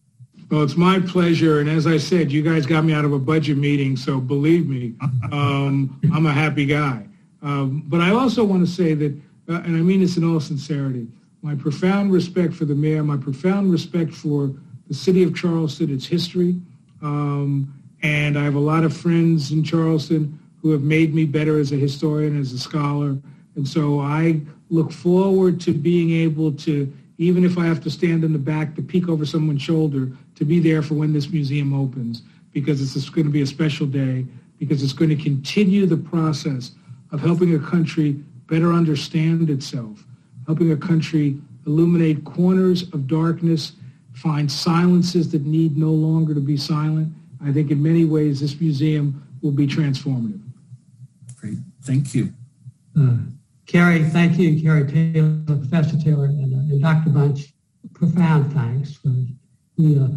[0.54, 1.58] Well, it's my pleasure.
[1.58, 4.68] And as I said, you guys got me out of a budget meeting, so believe
[4.68, 4.94] me,
[5.32, 7.08] um, I'm a happy guy.
[7.42, 9.12] Um, but I also want to say that,
[9.48, 11.08] uh, and I mean this in all sincerity,
[11.42, 14.54] my profound respect for the mayor, my profound respect for
[14.86, 16.54] the city of Charleston, its history.
[17.02, 17.74] Um,
[18.04, 21.72] and I have a lot of friends in Charleston who have made me better as
[21.72, 23.18] a historian, as a scholar.
[23.56, 24.40] And so I
[24.70, 28.76] look forward to being able to, even if I have to stand in the back
[28.76, 32.22] to peek over someone's shoulder, to be there for when this museum opens
[32.52, 34.24] because it's going to be a special day,
[34.58, 36.72] because it's going to continue the process
[37.12, 38.12] of helping a country
[38.48, 40.04] better understand itself,
[40.46, 43.72] helping a country illuminate corners of darkness,
[44.12, 47.12] find silences that need no longer to be silent.
[47.44, 50.40] I think in many ways this museum will be transformative.
[51.36, 51.58] Great.
[51.82, 52.32] Thank you.
[52.98, 53.16] Uh,
[53.66, 57.10] Kerry, thank you, Kerry Taylor, Professor Taylor, and, uh, and Dr.
[57.10, 57.52] Bunch.
[57.92, 59.02] Profound thanks.
[59.04, 59.36] we,
[59.78, 60.08] uh,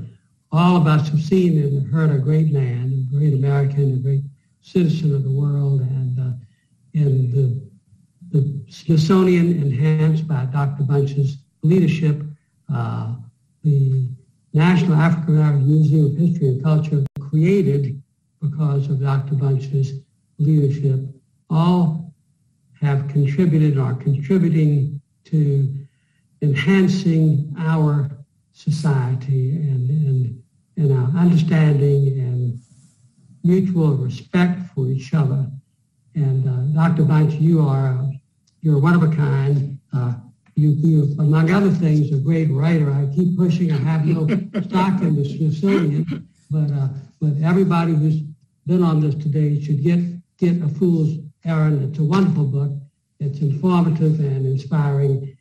[0.51, 4.23] all of us have seen and heard a great man, a great American, a great
[4.61, 6.31] citizen of the world, and, uh,
[6.93, 7.61] the,
[8.31, 10.83] the Smithsonian, enhanced by Dr.
[10.83, 12.23] Bunch's leadership,
[12.73, 13.15] uh,
[13.63, 14.09] the
[14.53, 18.01] National African American Museum of History and Culture, created
[18.41, 19.35] because of Dr.
[19.35, 19.99] Bunch's
[20.39, 21.01] leadership,
[21.49, 22.13] all
[22.79, 25.73] have contributed or are contributing to
[26.41, 28.09] enhancing our
[28.69, 30.43] society and, and,
[30.75, 32.59] and our understanding and
[33.43, 35.49] mutual respect for each other.
[36.15, 37.03] And uh, Dr.
[37.03, 38.09] Bunch, you are
[38.61, 39.79] you're one of a kind.
[39.93, 40.13] Uh,
[40.55, 42.91] you, you, among other things, a great writer.
[42.91, 43.71] I keep pushing.
[43.71, 44.25] I have no
[44.63, 46.87] stock in the Smithsonian, but uh,
[47.21, 48.21] but everybody who's
[48.65, 49.99] been on this today should get
[50.37, 51.87] get a fool's errand.
[51.87, 52.71] It's a wonderful book.
[53.19, 55.36] It's informative and inspiring,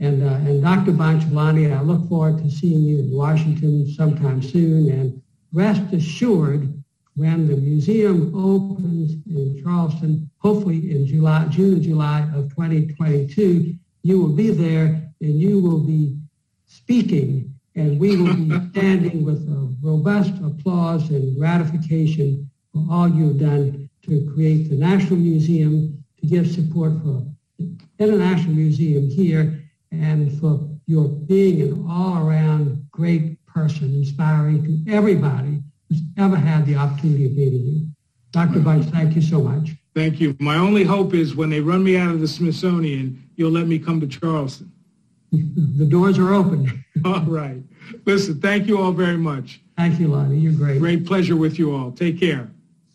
[0.00, 0.92] and, uh, and Dr.
[0.92, 4.90] Bonchabani, I look forward to seeing you in Washington sometime soon.
[4.90, 5.22] And
[5.52, 6.82] rest assured,
[7.16, 14.20] when the museum opens in Charleston, hopefully in July, June and July of 2022, you
[14.20, 16.18] will be there and you will be
[16.66, 23.38] speaking and we will be standing with a robust applause and gratification for all you've
[23.38, 27.24] done to create the National Museum, to give support for
[27.58, 29.63] the International Museum here,
[30.02, 36.76] and for your being an all-around great person, inspiring to everybody who's ever had the
[36.76, 37.88] opportunity of meeting you.
[38.32, 38.60] Dr.
[38.60, 39.70] Bunch, thank you so much.
[39.94, 40.36] Thank you.
[40.40, 43.78] My only hope is when they run me out of the Smithsonian, you'll let me
[43.78, 44.72] come to Charleston.
[45.32, 46.84] the doors are open.
[47.04, 47.62] all right.
[48.04, 49.60] Listen, thank you all very much.
[49.76, 50.38] Thank you, Lonnie.
[50.38, 50.80] You're great.
[50.80, 51.92] Great pleasure with you all.
[51.92, 52.50] Take care.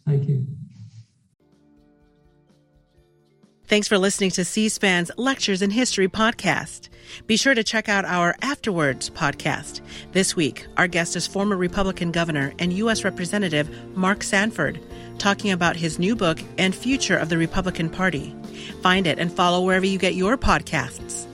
[0.06, 0.46] Thank you.
[3.70, 6.90] Thanks for listening to C SPAN's Lectures in History podcast.
[7.28, 9.82] Be sure to check out our After Words podcast.
[10.12, 13.04] This week, our guest is former Republican governor and U.S.
[13.04, 14.80] Representative Mark Sanford,
[15.20, 18.36] talking about his new book and future of the Republican Party.
[18.82, 21.28] Find it and follow wherever you get your podcasts.